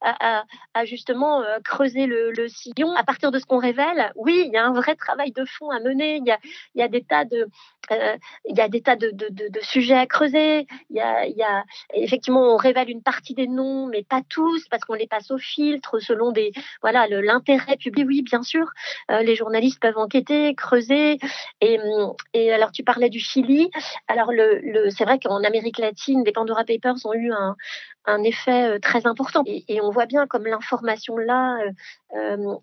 à, 0.01 0.43
justement 0.85 1.43
creuser 1.63 2.05
le, 2.05 2.47
sillon 2.47 2.93
à 2.95 3.03
partir 3.03 3.31
de 3.31 3.39
ce 3.39 3.45
qu'on 3.45 3.57
révèle. 3.57 4.11
Oui, 4.15 4.43
il 4.45 4.51
y 4.51 4.57
a 4.57 4.65
un 4.65 4.73
vrai 4.73 4.95
travail 4.95 5.31
de 5.31 5.45
fond 5.45 5.69
à 5.69 5.79
mener. 5.79 6.17
Il 6.17 6.25
y 6.25 6.31
a, 6.31 6.39
il 6.75 6.81
y 6.81 6.83
a 6.83 6.87
des 6.87 7.03
tas 7.03 7.25
de 7.25 7.47
il 7.89 8.57
y 8.57 8.61
a 8.61 8.69
des 8.69 8.81
tas 8.81 8.95
de, 8.95 9.11
de, 9.11 9.27
de, 9.29 9.59
sujets 9.61 9.97
à 9.97 10.07
creuser. 10.07 10.67
Y 10.89 11.01
a 11.01 11.63
effectivement, 11.93 12.53
on 12.53 12.55
révèle 12.55 12.89
une 12.89 13.03
partie 13.03 13.33
des 13.33 13.47
noms, 13.47 13.87
mais 13.87 14.03
pas 14.03 14.21
tous, 14.27 14.67
parce 14.69 14.85
qu'on 14.85 14.93
les 14.93 15.07
passe 15.07 15.31
au 15.31 15.37
filtre 15.37 15.99
selon 15.99 16.31
des 16.31 16.53
voilà 16.81 17.07
l'intérêt 17.07 17.75
public. 17.75 18.05
Oui, 18.07 18.21
bien 18.21 18.41
sûr, 18.41 18.71
les 19.09 19.35
journalistes 19.35 19.81
peuvent 19.81 19.97
enquêter, 19.97 20.55
creuser. 20.55 21.17
Et, 21.61 21.77
et 22.33 22.53
alors 22.53 22.71
tu 22.71 22.82
parlait 22.83 23.09
du 23.09 23.19
Chili. 23.19 23.69
Alors, 24.07 24.31
c'est 24.89 25.05
vrai 25.05 25.19
qu'en 25.19 25.43
Amérique 25.43 25.79
latine, 25.79 26.23
les 26.25 26.31
Pandora 26.31 26.63
Papers 26.63 26.95
ont 27.05 27.13
eu 27.13 27.31
un, 27.31 28.23
effet 28.23 28.79
très 28.79 29.05
important. 29.05 29.43
Et, 29.45 29.81
on 29.81 29.89
voit 29.91 30.05
bien 30.05 30.27
comme 30.27 30.45
l'information 30.45 31.17
là 31.17 31.57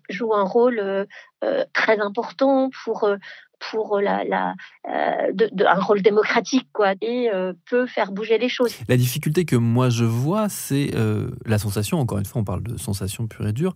joue 0.09 0.33
un 0.33 0.43
rôle 0.43 1.07
très 1.73 1.99
important 1.99 2.69
pour 2.83 3.09
pour 3.59 3.99
un 3.99 4.55
rôle 5.79 6.01
démocratique 6.01 6.67
quoi 6.73 6.93
et 7.01 7.29
peut 7.69 7.85
faire 7.85 8.11
bouger 8.11 8.37
les 8.37 8.49
choses. 8.49 8.75
La 8.87 8.97
difficulté 8.97 9.45
que 9.45 9.55
moi 9.55 9.89
je 9.89 10.05
vois, 10.05 10.49
c'est 10.49 10.91
la 11.45 11.57
sensation. 11.57 11.99
Encore 11.99 12.19
une 12.19 12.25
fois, 12.25 12.41
on 12.41 12.45
parle 12.45 12.63
de 12.63 12.77
sensation 12.77 13.27
pure 13.27 13.47
et 13.47 13.53
dure 13.53 13.75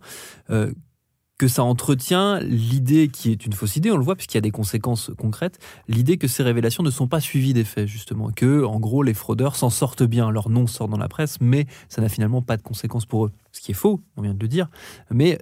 que 1.38 1.48
ça 1.48 1.62
entretient 1.62 2.40
l'idée 2.40 3.08
qui 3.08 3.30
est 3.30 3.44
une 3.44 3.52
fausse 3.52 3.76
idée, 3.76 3.90
on 3.90 3.96
le 3.96 4.04
voit 4.04 4.16
puisqu'il 4.16 4.36
y 4.36 4.38
a 4.38 4.42
des 4.42 4.50
conséquences 4.50 5.10
concrètes, 5.18 5.58
l'idée 5.88 6.16
que 6.16 6.28
ces 6.28 6.42
révélations 6.42 6.82
ne 6.82 6.90
sont 6.90 7.08
pas 7.08 7.20
suivies 7.20 7.52
des 7.52 7.64
faits 7.64 7.86
justement, 7.86 8.30
que 8.30 8.64
en 8.64 8.80
gros 8.80 9.02
les 9.02 9.14
fraudeurs 9.14 9.56
s'en 9.56 9.70
sortent 9.70 10.02
bien, 10.02 10.30
leur 10.30 10.48
nom 10.48 10.66
sort 10.66 10.88
dans 10.88 10.96
la 10.96 11.08
presse, 11.08 11.38
mais 11.40 11.66
ça 11.88 12.00
n'a 12.00 12.08
finalement 12.08 12.42
pas 12.42 12.56
de 12.56 12.62
conséquences 12.62 13.06
pour 13.06 13.26
eux, 13.26 13.32
ce 13.52 13.60
qui 13.60 13.72
est 13.72 13.74
faux, 13.74 14.00
on 14.16 14.22
vient 14.22 14.34
de 14.34 14.40
le 14.40 14.48
dire, 14.48 14.68
mais 15.10 15.38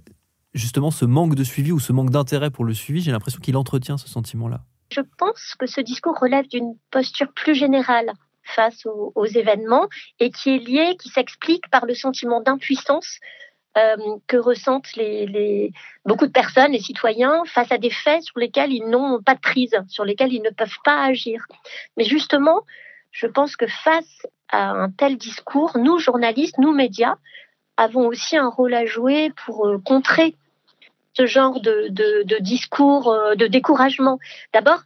justement 0.52 0.90
ce 0.90 1.04
manque 1.04 1.34
de 1.34 1.44
suivi 1.44 1.70
ou 1.70 1.78
ce 1.78 1.92
manque 1.92 2.10
d'intérêt 2.10 2.50
pour 2.50 2.64
le 2.64 2.74
suivi, 2.74 3.00
j'ai 3.00 3.12
l'impression 3.12 3.40
qu'il 3.40 3.56
entretient 3.56 3.96
ce 3.96 4.08
sentiment-là. 4.08 4.64
Je 4.90 5.00
pense 5.18 5.54
que 5.58 5.66
ce 5.66 5.80
discours 5.80 6.18
relève 6.20 6.46
d'une 6.48 6.74
posture 6.90 7.32
plus 7.32 7.54
générale 7.54 8.12
face 8.44 8.84
aux, 8.86 9.26
événements 9.26 9.88
et 10.20 10.30
qui 10.30 10.50
est 10.50 10.58
lié, 10.58 10.96
qui 11.00 11.08
s'explique 11.08 11.68
par 11.70 11.86
le 11.86 11.94
sentiment 11.94 12.42
d'impuissance 12.42 13.18
que 14.26 14.36
ressentent 14.36 14.92
beaucoup 16.04 16.26
de 16.26 16.32
personnes, 16.32 16.72
les 16.72 16.80
citoyens, 16.80 17.42
face 17.46 17.72
à 17.72 17.78
des 17.78 17.90
faits 17.90 18.22
sur 18.22 18.38
lesquels 18.38 18.72
ils 18.72 18.86
n'ont 18.88 19.20
pas 19.20 19.34
de 19.34 19.40
prise, 19.40 19.74
sur 19.88 20.04
lesquels 20.04 20.32
ils 20.32 20.42
ne 20.42 20.50
peuvent 20.50 20.78
pas 20.84 21.02
agir. 21.04 21.44
Mais 21.96 22.04
justement, 22.04 22.62
je 23.10 23.26
pense 23.26 23.56
que 23.56 23.66
face 23.66 24.26
à 24.48 24.70
un 24.70 24.90
tel 24.90 25.16
discours, 25.16 25.76
nous, 25.76 25.98
journalistes, 25.98 26.58
nous, 26.58 26.72
médias, 26.72 27.16
avons 27.76 28.06
aussi 28.06 28.36
un 28.36 28.48
rôle 28.48 28.74
à 28.74 28.86
jouer 28.86 29.32
pour 29.44 29.66
euh, 29.66 29.78
contrer 29.78 30.36
ce 31.14 31.26
genre 31.26 31.60
de, 31.60 31.88
de 31.90 32.38
discours 32.40 33.08
euh, 33.10 33.34
de 33.34 33.46
découragement. 33.46 34.18
D'abord, 34.52 34.82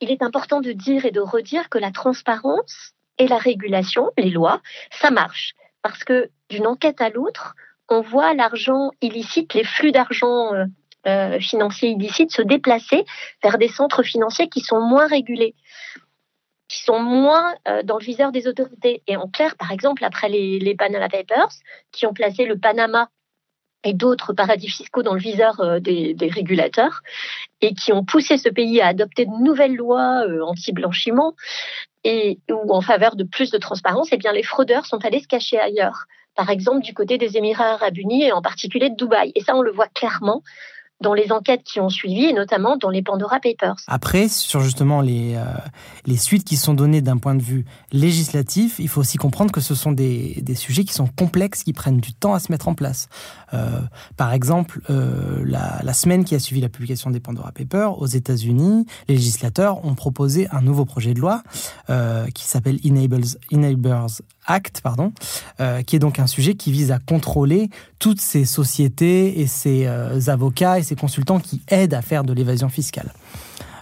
il 0.00 0.10
est 0.10 0.22
important 0.22 0.60
de 0.60 0.72
dire 0.72 1.04
et 1.04 1.10
de 1.10 1.20
redire 1.20 1.68
que 1.68 1.78
la 1.78 1.92
transparence 1.92 2.94
et 3.18 3.28
la 3.28 3.38
régulation, 3.38 4.10
les 4.16 4.30
lois, 4.30 4.60
ça 4.90 5.10
marche 5.10 5.54
parce 5.82 6.04
que 6.04 6.30
d'une 6.48 6.66
enquête 6.66 7.00
à 7.00 7.10
l'autre, 7.10 7.54
on 7.88 8.00
voit 8.00 8.34
l'argent 8.34 8.90
illicite, 9.00 9.54
les 9.54 9.64
flux 9.64 9.92
d'argent 9.92 10.54
euh, 10.54 10.64
euh, 11.06 11.40
financiers 11.40 11.90
illicites 11.90 12.30
se 12.30 12.42
déplacer 12.42 13.04
vers 13.42 13.58
des 13.58 13.68
centres 13.68 14.02
financiers 14.02 14.48
qui 14.48 14.60
sont 14.60 14.80
moins 14.80 15.06
régulés, 15.06 15.54
qui 16.68 16.82
sont 16.82 17.00
moins 17.00 17.54
euh, 17.68 17.82
dans 17.82 17.98
le 17.98 18.04
viseur 18.04 18.32
des 18.32 18.46
autorités. 18.46 19.02
Et 19.06 19.16
en 19.16 19.28
clair, 19.28 19.56
par 19.56 19.72
exemple, 19.72 20.04
après 20.04 20.28
les, 20.28 20.74
Panama 20.76 21.08
Papers, 21.08 21.50
qui 21.90 22.06
ont 22.06 22.12
placé 22.12 22.44
le 22.44 22.58
Panama 22.58 23.08
et 23.84 23.94
d'autres 23.94 24.32
paradis 24.32 24.68
fiscaux 24.68 25.02
dans 25.02 25.14
le 25.14 25.20
viseur 25.20 25.80
des, 25.80 26.14
régulateurs 26.32 27.02
et 27.60 27.74
qui 27.74 27.92
ont 27.92 28.04
poussé 28.04 28.36
ce 28.36 28.48
pays 28.48 28.80
à 28.80 28.88
adopter 28.88 29.26
de 29.26 29.42
nouvelles 29.42 29.76
lois 29.76 30.24
anti-blanchiment 30.44 31.34
et 32.04 32.38
ou 32.50 32.72
en 32.72 32.80
faveur 32.80 33.16
de 33.16 33.24
plus 33.24 33.50
de 33.50 33.58
transparence, 33.58 34.08
eh 34.12 34.16
bien 34.16 34.32
les 34.32 34.42
fraudeurs 34.42 34.86
sont 34.86 35.04
allés 35.04 35.20
se 35.20 35.28
cacher 35.28 35.58
ailleurs 35.58 36.06
par 36.34 36.50
exemple 36.50 36.82
du 36.82 36.94
côté 36.94 37.18
des 37.18 37.36
Émirats 37.36 37.74
arabes 37.74 37.98
unis 37.98 38.24
et 38.24 38.32
en 38.32 38.42
particulier 38.42 38.90
de 38.90 38.96
Dubaï. 38.96 39.32
Et 39.34 39.42
ça, 39.42 39.54
on 39.56 39.62
le 39.62 39.72
voit 39.72 39.88
clairement 39.88 40.42
dans 41.00 41.14
les 41.14 41.32
enquêtes 41.32 41.62
qui 41.64 41.80
ont 41.80 41.88
suivi, 41.88 42.24
et 42.24 42.32
notamment 42.32 42.76
dans 42.76 42.90
les 42.90 43.02
Pandora 43.02 43.40
Papers. 43.40 43.76
Après, 43.86 44.28
sur 44.28 44.60
justement 44.60 45.00
les, 45.00 45.34
euh, 45.34 45.44
les 46.06 46.16
suites 46.16 46.44
qui 46.44 46.56
sont 46.56 46.74
données 46.74 47.00
d'un 47.00 47.16
point 47.16 47.34
de 47.34 47.42
vue 47.42 47.64
législatif, 47.92 48.78
il 48.78 48.88
faut 48.88 49.00
aussi 49.00 49.16
comprendre 49.16 49.50
que 49.50 49.60
ce 49.60 49.74
sont 49.74 49.92
des, 49.92 50.40
des, 50.42 50.54
sujets 50.54 50.84
qui 50.84 50.92
sont 50.92 51.06
complexes, 51.06 51.62
qui 51.62 51.72
prennent 51.72 52.00
du 52.00 52.12
temps 52.12 52.34
à 52.34 52.40
se 52.40 52.52
mettre 52.52 52.68
en 52.68 52.74
place. 52.74 53.08
Euh, 53.54 53.80
par 54.16 54.32
exemple, 54.32 54.80
euh, 54.90 55.42
la, 55.44 55.80
la, 55.82 55.92
semaine 55.94 56.24
qui 56.24 56.34
a 56.34 56.38
suivi 56.38 56.60
la 56.60 56.68
publication 56.68 57.10
des 57.10 57.20
Pandora 57.20 57.52
Papers, 57.52 57.98
aux 57.98 58.06
États-Unis, 58.06 58.86
les 59.08 59.14
législateurs 59.14 59.84
ont 59.84 59.94
proposé 59.94 60.48
un 60.50 60.60
nouveau 60.60 60.84
projet 60.84 61.14
de 61.14 61.20
loi 61.20 61.42
qui 62.34 62.44
s'appelle 62.44 62.78
Enables, 62.84 63.24
Enablers 63.52 64.22
Act, 64.50 64.80
pardon, 64.82 65.12
euh, 65.60 65.82
qui 65.82 65.94
est 65.94 66.00
donc 66.00 66.18
un 66.18 66.26
sujet 66.26 66.54
qui 66.54 66.72
vise 66.72 66.90
à 66.90 66.98
contrôler 66.98 67.70
toutes 68.00 68.20
ces 68.20 68.44
sociétés 68.44 69.40
et 69.40 69.46
ces 69.46 69.86
euh, 69.86 70.18
avocats 70.26 70.80
et 70.80 70.82
ces 70.82 70.96
consultants 70.96 71.38
qui 71.38 71.62
aident 71.68 71.94
à 71.94 72.02
faire 72.02 72.24
de 72.24 72.32
l'évasion 72.32 72.68
fiscale. 72.68 73.12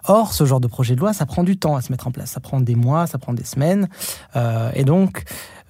Or, 0.05 0.35
ce 0.35 0.45
genre 0.45 0.61
de 0.61 0.67
projet 0.67 0.95
de 0.95 1.01
loi, 1.01 1.15
ça 1.15 1.25
prend 1.25 1.43
du 1.43 1.57
temps 1.57 1.75
à 1.75 1.81
se 1.81 1.91
mettre 1.91 2.07
en 2.07 2.11
place. 2.11 2.33
Ça 2.33 2.41
prend 2.41 2.61
des 2.61 2.75
mois, 2.75 3.07
ça 3.07 3.17
prend 3.17 3.33
des 3.33 3.45
semaines. 3.45 3.89
Euh, 4.37 4.71
et 4.75 4.85
donc, 4.85 5.25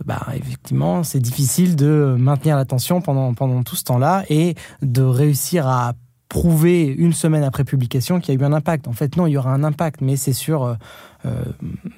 bah, 0.05 0.27
effectivement, 0.35 1.05
c'est 1.05 1.21
difficile 1.21 1.77
de 1.77 2.17
maintenir 2.19 2.57
l'attention 2.57 3.01
pendant, 3.01 3.35
pendant 3.35 3.63
tout 3.63 3.77
ce 3.77 3.85
temps-là 3.85 4.25
et 4.29 4.57
de 4.83 5.03
réussir 5.03 5.69
à 5.69 5.93
prouver 6.29 6.87
une 6.87 7.13
semaine 7.13 7.45
après 7.45 7.63
publication 7.63 8.19
qu'il 8.19 8.35
y 8.35 8.37
a 8.37 8.41
eu 8.41 8.45
un 8.45 8.53
impact. 8.53 8.89
En 8.89 8.93
fait, 8.93 9.17
non, 9.17 9.29
il 9.29 9.33
y 9.33 9.37
aura 9.37 9.53
un 9.53 9.63
impact, 9.63 10.01
mais 10.01 10.17
c'est 10.17 10.33
sur 10.33 10.77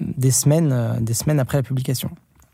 des 0.01 0.31
semaines, 0.31 0.99
des 1.01 1.15
semaines 1.15 1.41
après 1.41 1.59
la 1.59 1.63
publication. 1.63 2.11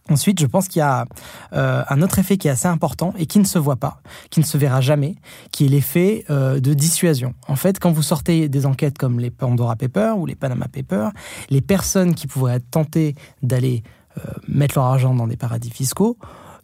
Ensuite, 0.09 0.41
je 0.41 0.47
pense 0.47 0.69
qu'il 0.69 0.81
y 0.81 0.83
a 0.83 1.05
euh, 1.53 1.83
un 1.89 2.03
autre 2.03 2.19
effet 2.19 2.37
qui 2.37 2.47
est 2.47 2.51
assez 2.51 2.69
important 2.69 3.13
et 3.19 3.27
qui 3.27 3.39
ne 3.41 3.45
se 3.45 3.59
voit 3.59 3.77
pas, 3.77 4.01
qui 4.31 4.39
ne 4.41 4.45
se 4.45 4.57
verra 4.57 4.81
jamais, 4.81 5.17
qui 5.51 5.67
est 5.67 5.69
l'effet 5.69 6.25
euh, 6.31 6.61
de 6.61 6.75
dissuasion. 6.75 7.35
En 7.49 7.57
fait, 7.57 7.81
quand 7.81 7.91
vous 7.91 8.03
sortez 8.03 8.49
des 8.49 8.67
enquêtes 8.67 8.99
comme 8.99 9.19
les 9.19 9.31
Pandora 9.31 9.75
Papers 9.75 10.17
ou 10.17 10.27
les 10.27 10.37
Panama 10.37 10.69
Papers, 10.69 11.11
les 11.51 11.61
personnes 11.61 12.15
qui 12.15 12.29
pourraient 12.29 12.57
être 12.57 12.71
tentées 12.71 13.17
d'aller 13.43 13.83
euh, 14.19 14.31
mettre 14.47 14.77
leur 14.77 14.85
argent 14.85 15.15
dans 15.15 15.27
des 15.27 15.37
paradis 15.37 15.71
fiscaux 15.71 16.17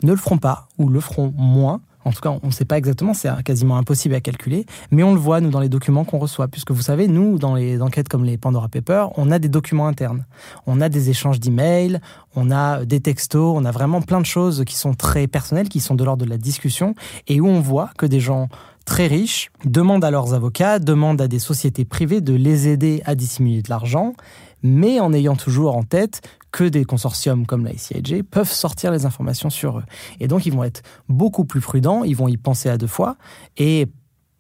ne 0.02 0.12
le 0.12 0.16
feront 0.16 0.38
pas 0.38 0.68
ou 0.78 0.88
le 0.88 1.00
feront 1.00 1.32
moins 1.36 1.80
en 2.04 2.12
tout 2.12 2.20
cas, 2.20 2.30
on 2.42 2.46
ne 2.46 2.52
sait 2.52 2.64
pas 2.64 2.78
exactement, 2.78 3.14
c'est 3.14 3.30
quasiment 3.44 3.76
impossible 3.76 4.14
à 4.14 4.20
calculer, 4.20 4.66
mais 4.90 5.02
on 5.02 5.14
le 5.14 5.20
voit, 5.20 5.40
nous, 5.40 5.50
dans 5.50 5.60
les 5.60 5.68
documents 5.68 6.04
qu'on 6.04 6.18
reçoit. 6.18 6.48
Puisque 6.48 6.70
vous 6.70 6.82
savez, 6.82 7.08
nous, 7.08 7.38
dans 7.38 7.54
les 7.54 7.80
enquêtes 7.82 8.08
comme 8.08 8.24
les 8.24 8.36
Pandora 8.36 8.68
Papers, 8.68 9.16
on 9.18 9.30
a 9.30 9.38
des 9.38 9.48
documents 9.48 9.86
internes. 9.86 10.26
On 10.66 10.80
a 10.80 10.88
des 10.88 11.10
échanges 11.10 11.40
d'emails, 11.40 12.00
on 12.34 12.50
a 12.50 12.84
des 12.84 13.00
textos, 13.00 13.54
on 13.56 13.64
a 13.64 13.70
vraiment 13.70 14.02
plein 14.02 14.20
de 14.20 14.26
choses 14.26 14.64
qui 14.66 14.76
sont 14.76 14.94
très 14.94 15.26
personnelles, 15.26 15.68
qui 15.68 15.80
sont 15.80 15.94
de 15.94 16.04
l'ordre 16.04 16.24
de 16.24 16.30
la 16.30 16.38
discussion, 16.38 16.94
et 17.28 17.40
où 17.40 17.46
on 17.46 17.60
voit 17.60 17.90
que 17.96 18.06
des 18.06 18.20
gens 18.20 18.48
très 18.84 19.06
riches 19.06 19.50
demandent 19.64 20.04
à 20.04 20.10
leurs 20.10 20.34
avocats, 20.34 20.78
demandent 20.78 21.20
à 21.20 21.28
des 21.28 21.38
sociétés 21.38 21.84
privées 21.84 22.20
de 22.20 22.34
les 22.34 22.68
aider 22.68 23.02
à 23.04 23.14
dissimuler 23.14 23.62
de 23.62 23.70
l'argent, 23.70 24.14
mais 24.62 25.00
en 25.00 25.12
ayant 25.12 25.36
toujours 25.36 25.76
en 25.76 25.82
tête 25.82 26.20
que 26.52 26.64
des 26.64 26.84
consortiums 26.84 27.46
comme 27.46 27.64
la 27.64 27.72
ICIJ 27.72 28.22
peuvent 28.30 28.52
sortir 28.52 28.92
les 28.92 29.06
informations 29.06 29.50
sur 29.50 29.78
eux. 29.78 29.84
Et 30.20 30.28
donc, 30.28 30.46
ils 30.46 30.52
vont 30.52 30.64
être 30.64 30.82
beaucoup 31.08 31.44
plus 31.44 31.60
prudents, 31.60 32.04
ils 32.04 32.14
vont 32.14 32.28
y 32.28 32.36
penser 32.36 32.68
à 32.68 32.78
deux 32.78 32.86
fois, 32.86 33.16
et 33.56 33.88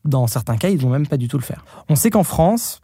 dans 0.04 0.26
certains 0.26 0.56
cas, 0.56 0.68
ils 0.68 0.78
vont 0.78 0.90
même 0.90 1.06
pas 1.06 1.16
du 1.16 1.28
tout 1.28 1.38
le 1.38 1.42
faire. 1.42 1.64
On 1.88 1.96
sait 1.96 2.10
qu'en 2.10 2.24
France, 2.24 2.80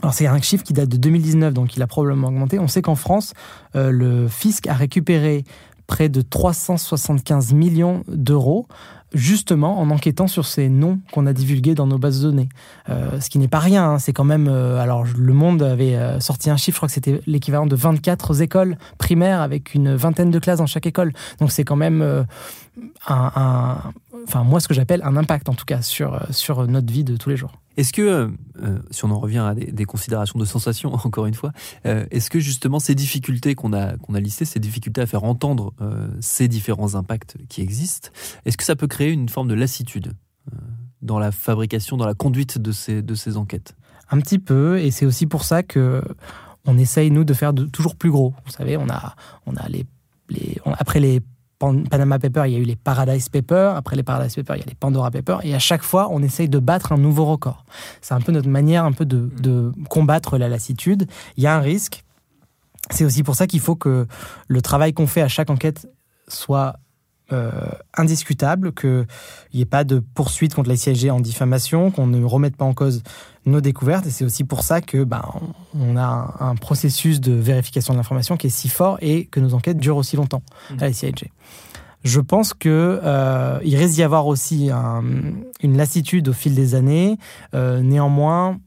alors 0.00 0.14
c'est 0.14 0.26
un 0.26 0.40
chiffre 0.40 0.64
qui 0.64 0.72
date 0.72 0.88
de 0.88 0.96
2019, 0.96 1.54
donc 1.54 1.76
il 1.76 1.82
a 1.82 1.86
probablement 1.86 2.28
augmenté. 2.28 2.58
On 2.58 2.68
sait 2.68 2.82
qu'en 2.82 2.94
France, 2.94 3.32
euh, 3.76 3.90
le 3.90 4.28
fisc 4.28 4.66
a 4.66 4.74
récupéré 4.74 5.44
près 5.86 6.08
de 6.08 6.22
375 6.22 7.52
millions 7.52 8.04
d'euros 8.08 8.66
justement 9.14 9.80
en 9.80 9.90
enquêtant 9.90 10.26
sur 10.26 10.44
ces 10.44 10.68
noms 10.68 11.00
qu'on 11.12 11.26
a 11.26 11.32
divulgués 11.32 11.74
dans 11.74 11.86
nos 11.86 11.98
bases 11.98 12.20
de 12.20 12.28
données. 12.28 12.48
Euh, 12.90 13.20
ce 13.20 13.30
qui 13.30 13.38
n'est 13.38 13.48
pas 13.48 13.58
rien, 13.58 13.92
hein. 13.92 13.98
c'est 13.98 14.12
quand 14.12 14.24
même... 14.24 14.48
Euh, 14.48 14.78
alors 14.78 15.04
Le 15.16 15.32
Monde 15.32 15.62
avait 15.62 15.96
euh, 15.96 16.20
sorti 16.20 16.50
un 16.50 16.56
chiffre, 16.56 16.76
je 16.76 16.78
crois 16.78 16.88
que 16.88 16.94
c'était 16.94 17.20
l'équivalent 17.26 17.66
de 17.66 17.76
24 17.76 18.42
écoles 18.42 18.76
primaires 18.98 19.40
avec 19.40 19.74
une 19.74 19.94
vingtaine 19.94 20.30
de 20.30 20.38
classes 20.38 20.58
dans 20.58 20.66
chaque 20.66 20.86
école. 20.86 21.12
Donc 21.40 21.52
c'est 21.52 21.64
quand 21.64 21.76
même 21.76 22.26
un, 23.06 23.92
Enfin 24.26 24.42
moi 24.42 24.60
ce 24.60 24.68
que 24.68 24.74
j'appelle 24.74 25.02
un 25.04 25.16
impact 25.16 25.48
en 25.48 25.54
tout 25.54 25.64
cas 25.64 25.82
sur, 25.82 26.26
sur 26.30 26.66
notre 26.66 26.92
vie 26.92 27.04
de 27.04 27.16
tous 27.16 27.28
les 27.28 27.36
jours. 27.36 27.52
Est-ce 27.76 27.92
que, 27.92 28.02
euh, 28.02 28.28
euh, 28.62 28.78
si 28.90 29.04
on 29.04 29.10
en 29.10 29.18
revient 29.18 29.38
à 29.38 29.54
des, 29.54 29.84
considérations 29.84 30.38
de 30.38 30.44
sensation, 30.44 30.94
encore 31.04 31.26
une 31.26 31.34
fois, 31.34 31.52
euh, 31.86 32.06
est-ce 32.10 32.30
que 32.30 32.38
justement 32.38 32.78
ces 32.78 32.94
difficultés 32.94 33.54
qu'on 33.54 33.72
a, 33.72 33.96
qu'on 33.96 34.14
a 34.14 34.20
listées, 34.20 34.44
ces 34.44 34.60
difficultés 34.60 35.00
à 35.00 35.06
faire 35.06 35.24
entendre 35.24 35.72
ces 36.20 36.48
différents 36.48 36.94
impacts 36.94 37.36
qui 37.48 37.60
existent, 37.62 38.10
est-ce 38.44 38.56
que 38.56 38.64
ça 38.64 38.76
peut 38.76 38.86
créer 38.86 39.10
une 39.10 39.28
forme 39.28 39.48
de 39.48 39.54
lassitude 39.54 40.12
dans 41.02 41.18
la 41.18 41.32
fabrication, 41.32 41.96
dans 41.96 42.06
la 42.06 42.14
conduite 42.14 42.58
de 42.58 42.72
ces, 42.72 43.02
de 43.02 43.14
ces 43.14 43.36
enquêtes? 43.36 43.74
Un 44.10 44.20
petit 44.20 44.38
peu, 44.38 44.78
et 44.78 44.90
c'est 44.90 45.06
aussi 45.06 45.26
pour 45.26 45.44
ça 45.44 45.62
que 45.62 46.02
on 46.66 46.78
essaye, 46.78 47.10
nous, 47.10 47.24
de 47.24 47.34
faire 47.34 47.52
de, 47.52 47.64
toujours 47.64 47.96
plus 47.96 48.10
gros. 48.10 48.32
Vous 48.46 48.52
savez, 48.52 48.76
on 48.76 48.88
a, 48.88 49.16
on 49.44 49.54
a 49.56 49.68
les, 49.68 49.84
les 50.30 50.58
après 50.78 51.00
les 51.00 51.20
Panama 51.58 52.18
Papers, 52.18 52.46
il 52.46 52.52
y 52.52 52.56
a 52.56 52.58
eu 52.58 52.64
les 52.64 52.76
Paradise 52.76 53.28
Papers. 53.28 53.76
Après 53.76 53.96
les 53.96 54.02
Paradise 54.02 54.34
Papers, 54.34 54.56
il 54.56 54.60
y 54.60 54.62
a 54.62 54.66
les 54.66 54.74
Pandora 54.74 55.10
Papers. 55.10 55.44
Et 55.44 55.54
à 55.54 55.58
chaque 55.58 55.82
fois, 55.82 56.08
on 56.10 56.22
essaye 56.22 56.48
de 56.48 56.58
battre 56.58 56.92
un 56.92 56.98
nouveau 56.98 57.24
record. 57.24 57.64
C'est 58.00 58.14
un 58.14 58.20
peu 58.20 58.32
notre 58.32 58.48
manière 58.48 58.84
un 58.84 58.92
peu 58.92 59.04
de, 59.04 59.30
de 59.40 59.72
combattre 59.88 60.38
la 60.38 60.48
lassitude. 60.48 61.06
Il 61.36 61.42
y 61.42 61.46
a 61.46 61.54
un 61.54 61.60
risque. 61.60 62.04
C'est 62.90 63.04
aussi 63.04 63.22
pour 63.22 63.34
ça 63.34 63.46
qu'il 63.46 63.60
faut 63.60 63.76
que 63.76 64.06
le 64.46 64.62
travail 64.62 64.92
qu'on 64.92 65.06
fait 65.06 65.22
à 65.22 65.28
chaque 65.28 65.50
enquête 65.50 65.88
soit 66.28 66.76
euh, 67.32 67.50
indiscutable 67.96 68.72
qu'il 68.74 69.06
n'y 69.54 69.62
ait 69.62 69.66
pas 69.66 69.84
de 69.84 69.98
poursuite 69.98 70.54
contre 70.54 70.68
la 70.68 70.76
CIG 70.76 71.10
en 71.10 71.20
diffamation, 71.20 71.90
qu'on 71.90 72.06
ne 72.06 72.22
remette 72.22 72.56
pas 72.56 72.66
en 72.66 72.74
cause 72.74 73.02
nos 73.46 73.60
découvertes. 73.60 74.06
Et 74.06 74.10
c'est 74.10 74.24
aussi 74.24 74.44
pour 74.44 74.62
ça 74.62 74.80
que 74.80 75.04
ben, 75.04 75.22
on 75.74 75.96
a 75.96 76.36
un, 76.40 76.54
processus 76.54 77.20
de 77.20 77.32
vérification 77.32 77.94
de 77.94 77.98
l'information 77.98 78.36
qui 78.36 78.48
est 78.48 78.50
si 78.50 78.68
fort 78.68 78.98
et 79.00 79.24
que 79.26 79.40
nos 79.40 79.54
enquêtes 79.54 79.78
durent 79.78 79.96
aussi 79.96 80.16
longtemps 80.16 80.42
mmh. 80.70 80.74
à 80.80 80.86
la 80.86 80.92
CIG. 80.92 81.30
Je 82.04 82.20
pense 82.20 82.52
que 82.52 83.00
euh, 83.02 83.58
il 83.64 83.76
risque 83.76 83.94
d'y 83.94 84.02
avoir 84.02 84.26
aussi 84.26 84.68
une 84.70 85.76
lassitude 85.76 86.28
au 86.28 86.34
fil 86.34 86.54
des 86.54 86.74
années. 86.74 87.16
Euh, 87.54 87.80
néanmoins, 87.80 88.58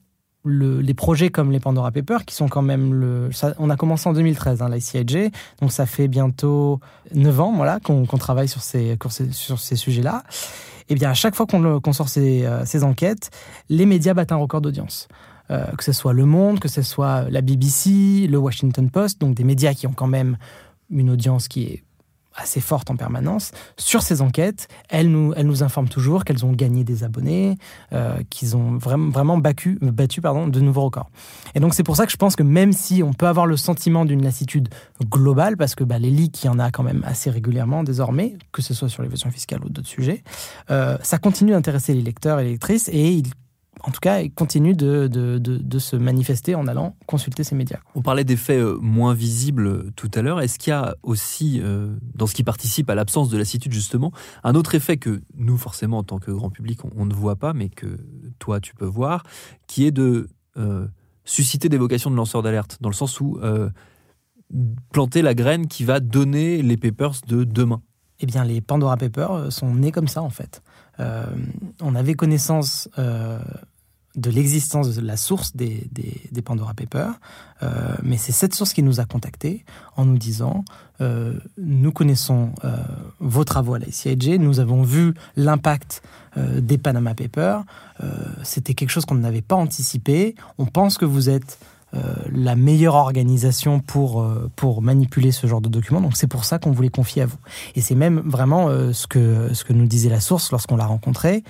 les 0.47 0.93
projets 0.93 1.29
comme 1.29 1.51
les 1.51 1.59
Pandora 1.59 1.91
Papers, 1.91 2.25
qui 2.25 2.35
sont 2.35 2.47
quand 2.47 2.61
même 2.61 2.93
le. 2.93 3.29
on 3.59 3.69
a 3.69 3.75
commencé 3.75 4.07
en 4.07 4.13
2013, 4.13 4.61
hein, 4.61 4.69
la 4.69 4.79
CIG, 4.79 5.31
donc 5.61 5.71
ça 5.71 5.85
fait 5.85 6.07
bientôt 6.07 6.79
9 7.13 7.39
ans 7.39 7.53
voilà, 7.55 7.79
qu'on 7.79 8.05
travaille 8.05 8.47
sur 8.47 8.61
ces, 8.61 8.97
sur 9.31 9.59
ces 9.59 9.75
sujets-là. 9.75 10.23
Et 10.89 10.93
eh 10.93 10.95
bien, 10.95 11.09
à 11.09 11.13
chaque 11.13 11.35
fois 11.35 11.45
qu'on 11.45 11.93
sort 11.93 12.07
ces, 12.07 12.45
euh, 12.45 12.63
ces, 12.63 12.85
enquêtes, 12.85 13.29
les 13.67 13.85
médias 13.85 14.13
battent 14.13 14.31
un 14.31 14.37
record 14.37 14.61
d'audience. 14.61 15.09
Euh, 15.51 15.65
que 15.77 15.83
ce 15.83 15.91
soit 15.91 16.13
Le 16.13 16.25
Monde, 16.25 16.59
que 16.59 16.69
ce 16.69 16.81
soit 16.81 17.29
la 17.29 17.41
BBC, 17.41 18.27
le 18.29 18.37
Washington 18.37 18.89
Post, 18.89 19.19
donc 19.19 19.35
des 19.35 19.43
médias 19.43 19.73
qui 19.73 19.85
ont 19.85 19.93
quand 19.93 20.07
même 20.07 20.37
une 20.89 21.09
audience 21.09 21.49
qui 21.49 21.63
est 21.63 21.83
assez 22.37 22.61
forte 22.61 22.89
en 22.89 22.95
permanence 22.95 23.51
sur 23.77 24.01
ces 24.01 24.21
enquêtes. 24.21 24.67
Elles 24.89 25.09
nous, 25.09 25.33
elles 25.35 25.45
nous 25.45 25.63
informent 25.63 25.89
toujours 25.89 26.23
qu'elles 26.23 26.45
ont 26.45 26.51
gagné 26.51 26.83
des 26.83 27.03
abonnés, 27.03 27.57
euh, 27.93 28.17
qu'ils 28.29 28.55
ont 28.55 28.77
vraiment, 28.77 29.09
vraiment 29.09 29.37
battu, 29.37 29.77
battu 29.81 30.21
pardon, 30.21 30.47
de 30.47 30.59
nouveaux 30.59 30.83
records. 30.83 31.09
Et 31.55 31.59
donc 31.59 31.73
c'est 31.73 31.83
pour 31.83 31.95
ça 31.95 32.05
que 32.05 32.11
je 32.11 32.17
pense 32.17 32.35
que 32.35 32.43
même 32.43 32.73
si 32.73 33.03
on 33.03 33.13
peut 33.13 33.27
avoir 33.27 33.45
le 33.45 33.57
sentiment 33.57 34.05
d'une 34.05 34.23
lassitude 34.23 34.69
globale, 35.03 35.57
parce 35.57 35.75
que 35.75 35.83
bah, 35.83 35.99
les 35.99 36.11
leaks, 36.11 36.43
il 36.43 36.47
y 36.47 36.49
en 36.49 36.59
a 36.59 36.71
quand 36.71 36.83
même 36.83 37.03
assez 37.05 37.29
régulièrement 37.29 37.83
désormais, 37.83 38.35
que 38.51 38.61
ce 38.61 38.73
soit 38.73 38.89
sur 38.89 39.03
l'évasion 39.03 39.31
fiscale 39.31 39.63
ou 39.63 39.69
d'autres 39.69 39.87
sujets, 39.87 40.23
euh, 40.69 40.97
ça 41.01 41.17
continue 41.17 41.51
d'intéresser 41.51 41.93
les 41.93 42.01
lecteurs 42.01 42.39
et 42.39 42.43
les 42.43 42.51
lectrices 42.51 42.89
et 42.89 43.11
ils 43.11 43.31
en 43.83 43.91
tout 43.91 43.99
cas, 43.99 44.27
continue 44.29 44.73
de, 44.75 45.07
de, 45.07 45.79
se 45.79 45.95
manifester 45.95 46.55
en 46.55 46.67
allant 46.67 46.95
consulter 47.05 47.43
ces 47.43 47.55
médias. 47.55 47.79
On 47.95 48.01
parlait 48.01 48.23
d'effets 48.23 48.57
euh, 48.57 48.77
moins 48.81 49.13
visibles 49.13 49.67
euh, 49.67 49.91
tout 49.95 50.09
à 50.13 50.21
l'heure. 50.21 50.41
Est-ce 50.41 50.57
qu'il 50.57 50.71
y 50.71 50.73
a 50.73 50.95
aussi, 51.03 51.59
euh, 51.61 51.95
dans 52.15 52.25
ce 52.25 52.33
qui 52.33 52.43
participe 52.43 52.89
à 52.89 52.95
l'absence 52.95 53.29
de 53.29 53.37
lassitude, 53.37 53.71
justement, 53.71 54.11
un 54.43 54.55
autre 54.55 54.73
effet 54.75 54.97
que 54.97 55.21
nous, 55.35 55.57
forcément, 55.57 55.99
en 55.99 56.03
tant 56.03 56.17
que 56.17 56.31
grand 56.31 56.49
public, 56.49 56.79
on, 56.95 57.05
ne 57.05 57.13
voit 57.13 57.35
pas, 57.35 57.53
mais 57.53 57.69
que 57.69 57.99
toi, 58.39 58.59
tu 58.59 58.73
peux 58.73 58.85
voir, 58.85 59.23
qui 59.67 59.85
est 59.85 59.91
de 59.91 60.29
susciter 61.23 61.69
des 61.69 61.77
vocations 61.77 62.09
de 62.09 62.15
lanceurs 62.15 62.41
d'alerte, 62.41 62.77
dans 62.81 62.89
le 62.89 62.95
sens 62.95 63.21
où 63.21 63.39
planter 64.91 65.21
la 65.21 65.35
graine 65.35 65.67
qui 65.67 65.83
va 65.83 65.99
donner 65.99 66.63
les 66.63 66.77
papers 66.77 67.13
de 67.27 67.43
demain? 67.43 67.81
Eh 68.19 68.25
bien, 68.25 68.43
les 68.43 68.61
Pandora 68.61 68.97
Papers 68.97 69.51
sont 69.51 69.75
nés 69.75 69.91
comme 69.91 70.07
ça, 70.07 70.23
en 70.23 70.31
fait. 70.31 70.63
Euh, 70.99 71.25
on 71.81 71.95
avait 71.95 72.13
connaissance 72.13 72.89
euh, 72.97 73.39
de 74.15 74.31
l'existence 74.31 74.95
de 74.95 75.01
la 75.01 75.15
source 75.15 75.55
des, 75.55 75.87
des, 75.91 76.41
Pandora 76.41 76.73
Papers, 76.73 77.19
euh, 77.61 77.95
mais 78.01 78.17
c'est 78.17 78.31
cette 78.31 78.55
source 78.55 78.73
qui 78.73 78.81
nous 78.81 78.99
a 78.99 79.05
contactés 79.05 79.63
en 79.95 80.05
nous 80.05 80.17
disant 80.17 80.63
nous 81.59 81.91
connaissons 81.91 82.53
vos 83.19 83.43
travaux 83.43 83.75
à 83.75 83.79
la 83.79 83.91
CIG, 83.91 84.41
nous 84.41 84.59
avons 84.59 84.81
vu 84.81 85.13
l'impact 85.35 86.01
des 86.35 86.79
Panama 86.79 87.13
Papers, 87.13 87.63
c'était 88.41 88.73
quelque 88.73 88.89
chose 88.89 89.05
qu'on 89.05 89.13
n'avait 89.13 89.43
pas 89.43 89.55
anticipé, 89.55 90.33
on 90.57 90.65
pense 90.65 90.97
que 90.97 91.05
vous 91.05 91.29
êtes 91.29 91.59
la 91.93 92.55
meilleure 92.55 92.95
organisation 92.95 93.79
pour, 93.79 94.21
euh, 94.21 94.49
pour 94.55 94.81
manipuler 94.81 95.31
ce 95.31 95.47
genre 95.47 95.61
de 95.61 95.69
documents. 95.69 96.01
Donc 96.01 96.15
c'est 96.15 96.27
pour 96.27 96.45
ça 96.45 96.59
qu'on 96.59 96.71
voulait 96.71 96.89
confier 96.89 97.23
à 97.23 97.25
vous. 97.25 97.37
Et 97.75 97.81
c'est 97.81 97.95
même 97.95 98.21
vraiment 98.25 98.69
euh, 98.69 98.93
ce, 98.93 99.07
que, 99.07 99.53
ce 99.53 99.63
que 99.63 99.73
nous 99.73 99.87
disait 99.87 100.09
la 100.09 100.19
source 100.19 100.51
lorsqu'on 100.51 100.75
l'a 100.75 100.85
rencontré. 100.85 101.43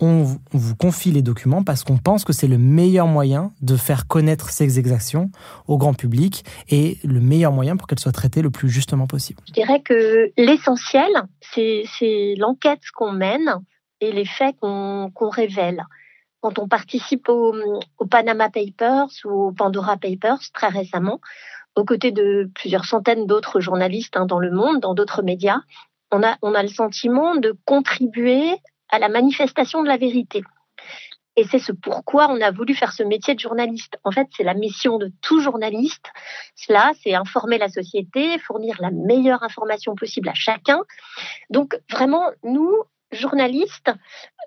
On, 0.00 0.24
vous 0.52 0.74
confie 0.74 1.12
les 1.12 1.22
documents 1.22 1.62
parce 1.62 1.84
qu'on 1.84 1.98
pense 1.98 2.24
que 2.24 2.32
c'est 2.32 2.48
le 2.48 2.58
meilleur 2.58 3.06
moyen 3.06 3.52
de 3.62 3.76
faire 3.76 4.08
connaître 4.08 4.50
ces 4.50 4.80
exactions 4.80 5.30
au 5.68 5.78
grand 5.78 5.94
public 5.94 6.44
et 6.68 6.98
le 7.04 7.20
meilleur 7.20 7.52
moyen 7.52 7.76
pour 7.76 7.86
qu'elles 7.86 8.00
soient 8.00 8.10
traitées 8.10 8.42
le 8.42 8.50
plus 8.50 8.68
justement 8.68 9.06
possible. 9.06 9.40
Je 9.46 9.52
dirais 9.52 9.80
que 9.82 10.32
l'essentiel, 10.36 11.10
c'est 11.52 12.34
l'enquête 12.38 12.80
qu'on 12.92 13.12
mène 13.12 13.54
et 14.00 14.10
les 14.10 14.24
faits 14.24 14.56
qu'on 14.60 15.10
révèle 15.30 15.84
quand 16.44 16.58
on 16.58 16.68
participe 16.68 17.30
au, 17.30 17.54
Panama 18.10 18.50
Papers 18.50 19.08
ou 19.24 19.46
au 19.46 19.52
Pandora 19.52 19.96
Papers 19.96 20.40
très 20.52 20.68
récemment, 20.68 21.18
aux 21.74 21.86
côtés 21.86 22.12
de 22.12 22.50
plusieurs 22.54 22.84
centaines 22.84 23.26
d'autres 23.26 23.60
journalistes 23.60 24.18
hein, 24.18 24.26
dans 24.26 24.38
le 24.38 24.50
monde, 24.50 24.80
dans 24.80 24.92
d'autres 24.92 25.22
médias, 25.22 25.60
on 26.12 26.22
a, 26.22 26.36
on 26.42 26.54
a 26.54 26.62
le 26.62 26.68
sentiment 26.68 27.34
de 27.34 27.56
contribuer 27.64 28.56
à 28.90 28.98
la 28.98 29.08
manifestation 29.08 29.82
de 29.82 29.88
la 29.88 29.96
vérité. 29.96 30.44
Et 31.36 31.44
c'est 31.44 31.58
ce 31.58 31.72
pourquoi 31.72 32.28
on 32.30 32.38
a 32.42 32.50
voulu 32.50 32.74
faire 32.74 32.92
ce 32.92 33.02
métier 33.02 33.34
de 33.34 33.40
journaliste. 33.40 33.96
En 34.04 34.10
fait, 34.10 34.28
c'est 34.36 34.44
la 34.44 34.52
mission 34.52 34.98
de 34.98 35.10
tout 35.22 35.40
journaliste. 35.40 36.04
Cela, 36.56 36.92
c'est 37.02 37.14
informer 37.14 37.56
la 37.56 37.70
société, 37.70 38.38
fournir 38.38 38.76
la 38.80 38.90
meilleure 38.90 39.42
information 39.42 39.94
possible 39.94 40.28
à 40.28 40.34
chacun. 40.34 40.82
Donc, 41.48 41.80
vraiment, 41.90 42.30
nous, 42.42 42.70
journalistes 43.14 43.90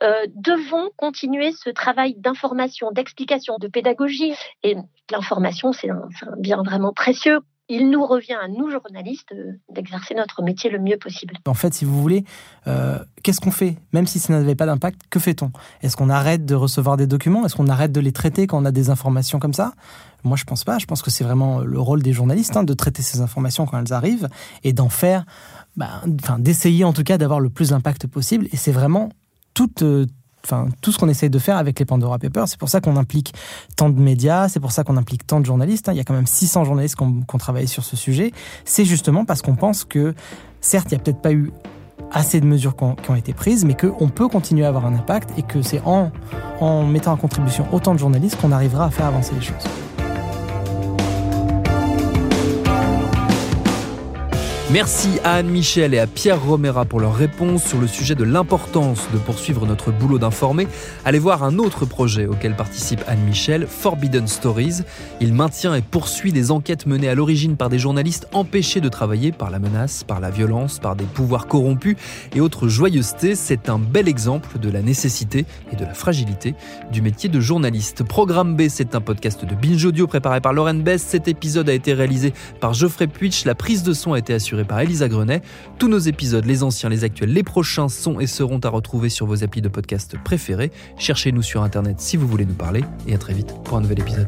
euh, 0.03 0.27
devons 0.35 0.89
continuer 0.95 1.51
ce 1.51 1.69
travail 1.69 2.15
d'information, 2.15 2.91
d'explication, 2.91 3.57
de 3.59 3.67
pédagogie. 3.67 4.33
Et 4.63 4.75
l'information, 5.11 5.73
c'est 5.73 5.89
un, 5.89 6.07
bien 6.37 6.61
vraiment 6.63 6.93
précieux 6.93 7.39
il 7.69 7.89
nous 7.89 8.05
revient 8.05 8.37
à 8.41 8.47
nous, 8.47 8.69
journalistes, 8.71 9.33
d'exercer 9.69 10.13
notre 10.15 10.41
métier 10.41 10.69
le 10.69 10.79
mieux 10.79 10.97
possible. 10.97 11.35
En 11.45 11.53
fait, 11.53 11.73
si 11.73 11.85
vous 11.85 12.01
voulez, 12.01 12.23
euh, 12.67 12.97
qu'est-ce 13.23 13.41
qu'on 13.41 13.51
fait? 13.51 13.77
Même 13.91 14.07
si 14.07 14.19
ça 14.19 14.33
n'avait 14.33 14.55
pas 14.55 14.65
d'impact, 14.65 15.01
que 15.09 15.19
fait-on? 15.19 15.51
Est-ce 15.81 15.97
qu'on 15.97 16.09
arrête 16.09 16.45
de 16.45 16.55
recevoir 16.55 16.95
des 16.95 17.07
documents? 17.07 17.45
Est-ce 17.45 17.55
qu'on 17.55 17.67
arrête 17.67 17.91
de 17.91 17.99
les 17.99 18.13
traiter 18.13 18.47
quand 18.47 18.61
on 18.61 18.65
a 18.65 18.71
des 18.71 18.89
informations 18.89 19.39
comme 19.39 19.53
ça? 19.53 19.73
Moi, 20.23 20.37
je 20.37 20.45
pense 20.45 20.63
pas. 20.63 20.77
Je 20.77 20.85
pense 20.85 21.01
que 21.01 21.11
c'est 21.11 21.23
vraiment 21.23 21.59
le 21.59 21.79
rôle 21.79 22.01
des 22.01 22.13
journalistes 22.13 22.55
hein, 22.55 22.63
de 22.63 22.73
traiter 22.73 23.01
ces 23.01 23.21
informations 23.21 23.65
quand 23.65 23.79
elles 23.79 23.93
arrivent 23.93 24.29
et 24.63 24.71
d'en 24.73 24.89
faire 24.89 25.25
bah, 25.75 26.01
d'essayer 26.39 26.83
en 26.83 26.93
tout 26.93 27.03
cas 27.03 27.17
d'avoir 27.17 27.39
le 27.39 27.49
plus 27.49 27.69
d'impact 27.69 28.07
possible. 28.07 28.47
Et 28.51 28.57
c'est 28.57 28.71
vraiment 28.71 29.09
toute, 29.53 29.83
euh, 29.83 30.05
enfin, 30.47 30.67
tout 30.81 30.91
ce 30.91 30.97
qu'on 30.97 31.09
essaye 31.09 31.29
de 31.29 31.39
faire 31.39 31.57
avec 31.57 31.79
les 31.79 31.85
Pandora 31.85 32.17
Papers. 32.19 32.47
C'est 32.47 32.59
pour 32.59 32.69
ça 32.69 32.81
qu'on 32.81 32.95
implique 32.95 33.33
tant 33.75 33.89
de 33.89 33.99
médias, 33.99 34.47
c'est 34.47 34.59
pour 34.59 34.71
ça 34.71 34.83
qu'on 34.83 34.97
implique 34.97 35.27
tant 35.27 35.39
de 35.39 35.45
journalistes. 35.45 35.89
Hein. 35.89 35.93
Il 35.93 35.97
y 35.97 36.01
a 36.01 36.03
quand 36.03 36.13
même 36.13 36.27
600 36.27 36.63
journalistes 36.63 36.95
qui 36.95 37.03
ont, 37.03 37.37
travaillé 37.37 37.67
sur 37.67 37.83
ce 37.83 37.95
sujet. 37.95 38.31
C'est 38.65 38.85
justement 38.85 39.25
parce 39.25 39.41
qu'on 39.41 39.55
pense 39.55 39.83
que, 39.83 40.15
certes, 40.61 40.87
il 40.91 40.95
n'y 40.95 41.01
a 41.01 41.03
peut-être 41.03 41.21
pas 41.21 41.33
eu 41.33 41.51
assez 42.11 42.39
de 42.39 42.45
mesures 42.45 42.75
qui 42.75 43.11
ont, 43.11 43.15
été 43.15 43.33
prises, 43.33 43.65
mais 43.65 43.75
qu'on 43.75 44.09
peut 44.09 44.27
continuer 44.27 44.65
à 44.65 44.69
avoir 44.69 44.85
un 44.85 44.93
impact 44.93 45.31
et 45.37 45.43
que 45.43 45.61
c'est 45.61 45.81
en 45.85 46.11
mettant 46.85 47.11
en 47.11 47.17
contribution 47.17 47.67
autant 47.73 47.93
de 47.93 47.99
journalistes 47.99 48.39
qu'on 48.39 48.51
arrivera 48.51 48.85
à 48.85 48.89
faire 48.89 49.07
avancer 49.07 49.33
les 49.35 49.41
choses. 49.41 49.65
Merci 54.69 55.21
à 55.23 55.35
Anne 55.35 55.47
Michel 55.47 55.93
et 55.93 55.99
à 55.99 56.07
Pierre 56.07 56.43
Romera 56.43 56.83
pour 56.83 56.99
leur 56.99 57.15
réponse 57.15 57.63
sur 57.63 57.79
le 57.79 57.87
sujet 57.87 58.15
de 58.15 58.25
l'importance 58.25 59.07
de 59.13 59.17
poursuivre 59.17 59.65
notre 59.65 59.93
boulot 59.93 60.19
d'informer. 60.19 60.67
Allez 61.05 61.19
voir 61.19 61.43
un 61.43 61.57
autre 61.57 61.85
projet 61.85 62.25
auquel 62.25 62.53
participe 62.53 63.01
Anne 63.07 63.21
Michel, 63.21 63.65
Forbidden 63.65 64.27
Stories. 64.27 64.81
Il 65.21 65.33
maintient 65.33 65.73
et 65.73 65.81
poursuit 65.81 66.33
des 66.33 66.51
enquêtes 66.51 66.85
menées 66.85 67.07
à 67.07 67.15
l'origine 67.15 67.55
par 67.55 67.69
des 67.69 67.79
journalistes 67.79 68.27
empêchés 68.33 68.81
de 68.81 68.89
travailler 68.89 69.31
par 69.31 69.51
la 69.51 69.59
menace, 69.59 70.03
par 70.03 70.19
la 70.19 70.31
violence, 70.31 70.79
par 70.79 70.97
des 70.97 71.05
pouvoirs 71.05 71.47
corrompus 71.47 71.95
et 72.35 72.41
autres 72.41 72.67
joyeusetés. 72.67 73.35
C'est 73.35 73.69
un 73.69 73.79
bel 73.79 74.09
exemple 74.09 74.59
de 74.59 74.69
la 74.69 74.81
nécessité 74.81 75.45
et 75.71 75.77
de 75.77 75.85
la 75.85 75.93
fragilité 75.93 76.55
du 76.91 77.01
métier 77.01 77.29
de 77.29 77.39
journaliste. 77.39 78.03
Programme 78.03 78.57
B, 78.57 78.63
c'est 78.67 78.95
un 78.95 79.01
podcast 79.01 79.45
de 79.45 79.55
Binge 79.55 79.85
Audio 79.85 80.07
préparé 80.07 80.41
par 80.41 80.51
Lauren 80.51 80.83
Bess. 80.83 81.03
Cet 81.03 81.29
épisode 81.29 81.69
a 81.69 81.73
été 81.73 81.93
réalisé 81.93 82.33
par 82.59 82.73
Geoffrey 82.73 83.07
Puitch. 83.07 83.45
La 83.45 83.55
prise 83.55 83.83
de 83.83 83.93
son 83.93 84.11
a 84.11 84.19
été 84.19 84.33
assurée 84.33 84.56
par 84.65 84.79
Elisa 84.79 85.07
Grenet. 85.07 85.41
Tous 85.77 85.87
nos 85.87 85.99
épisodes, 85.99 86.45
les 86.45 86.63
anciens, 86.63 86.89
les 86.89 87.03
actuels, 87.03 87.33
les 87.33 87.43
prochains 87.43 87.89
sont 87.89 88.19
et 88.19 88.27
seront 88.27 88.59
à 88.59 88.69
retrouver 88.69 89.09
sur 89.09 89.25
vos 89.25 89.43
applis 89.43 89.61
de 89.61 89.69
podcast 89.69 90.15
préférés. 90.23 90.71
Cherchez-nous 90.97 91.43
sur 91.43 91.63
Internet 91.63 91.99
si 91.99 92.17
vous 92.17 92.27
voulez 92.27 92.45
nous 92.45 92.53
parler 92.53 92.83
et 93.07 93.13
à 93.13 93.17
très 93.17 93.33
vite 93.33 93.53
pour 93.63 93.77
un 93.77 93.81
nouvel 93.81 93.99
épisode. 93.99 94.27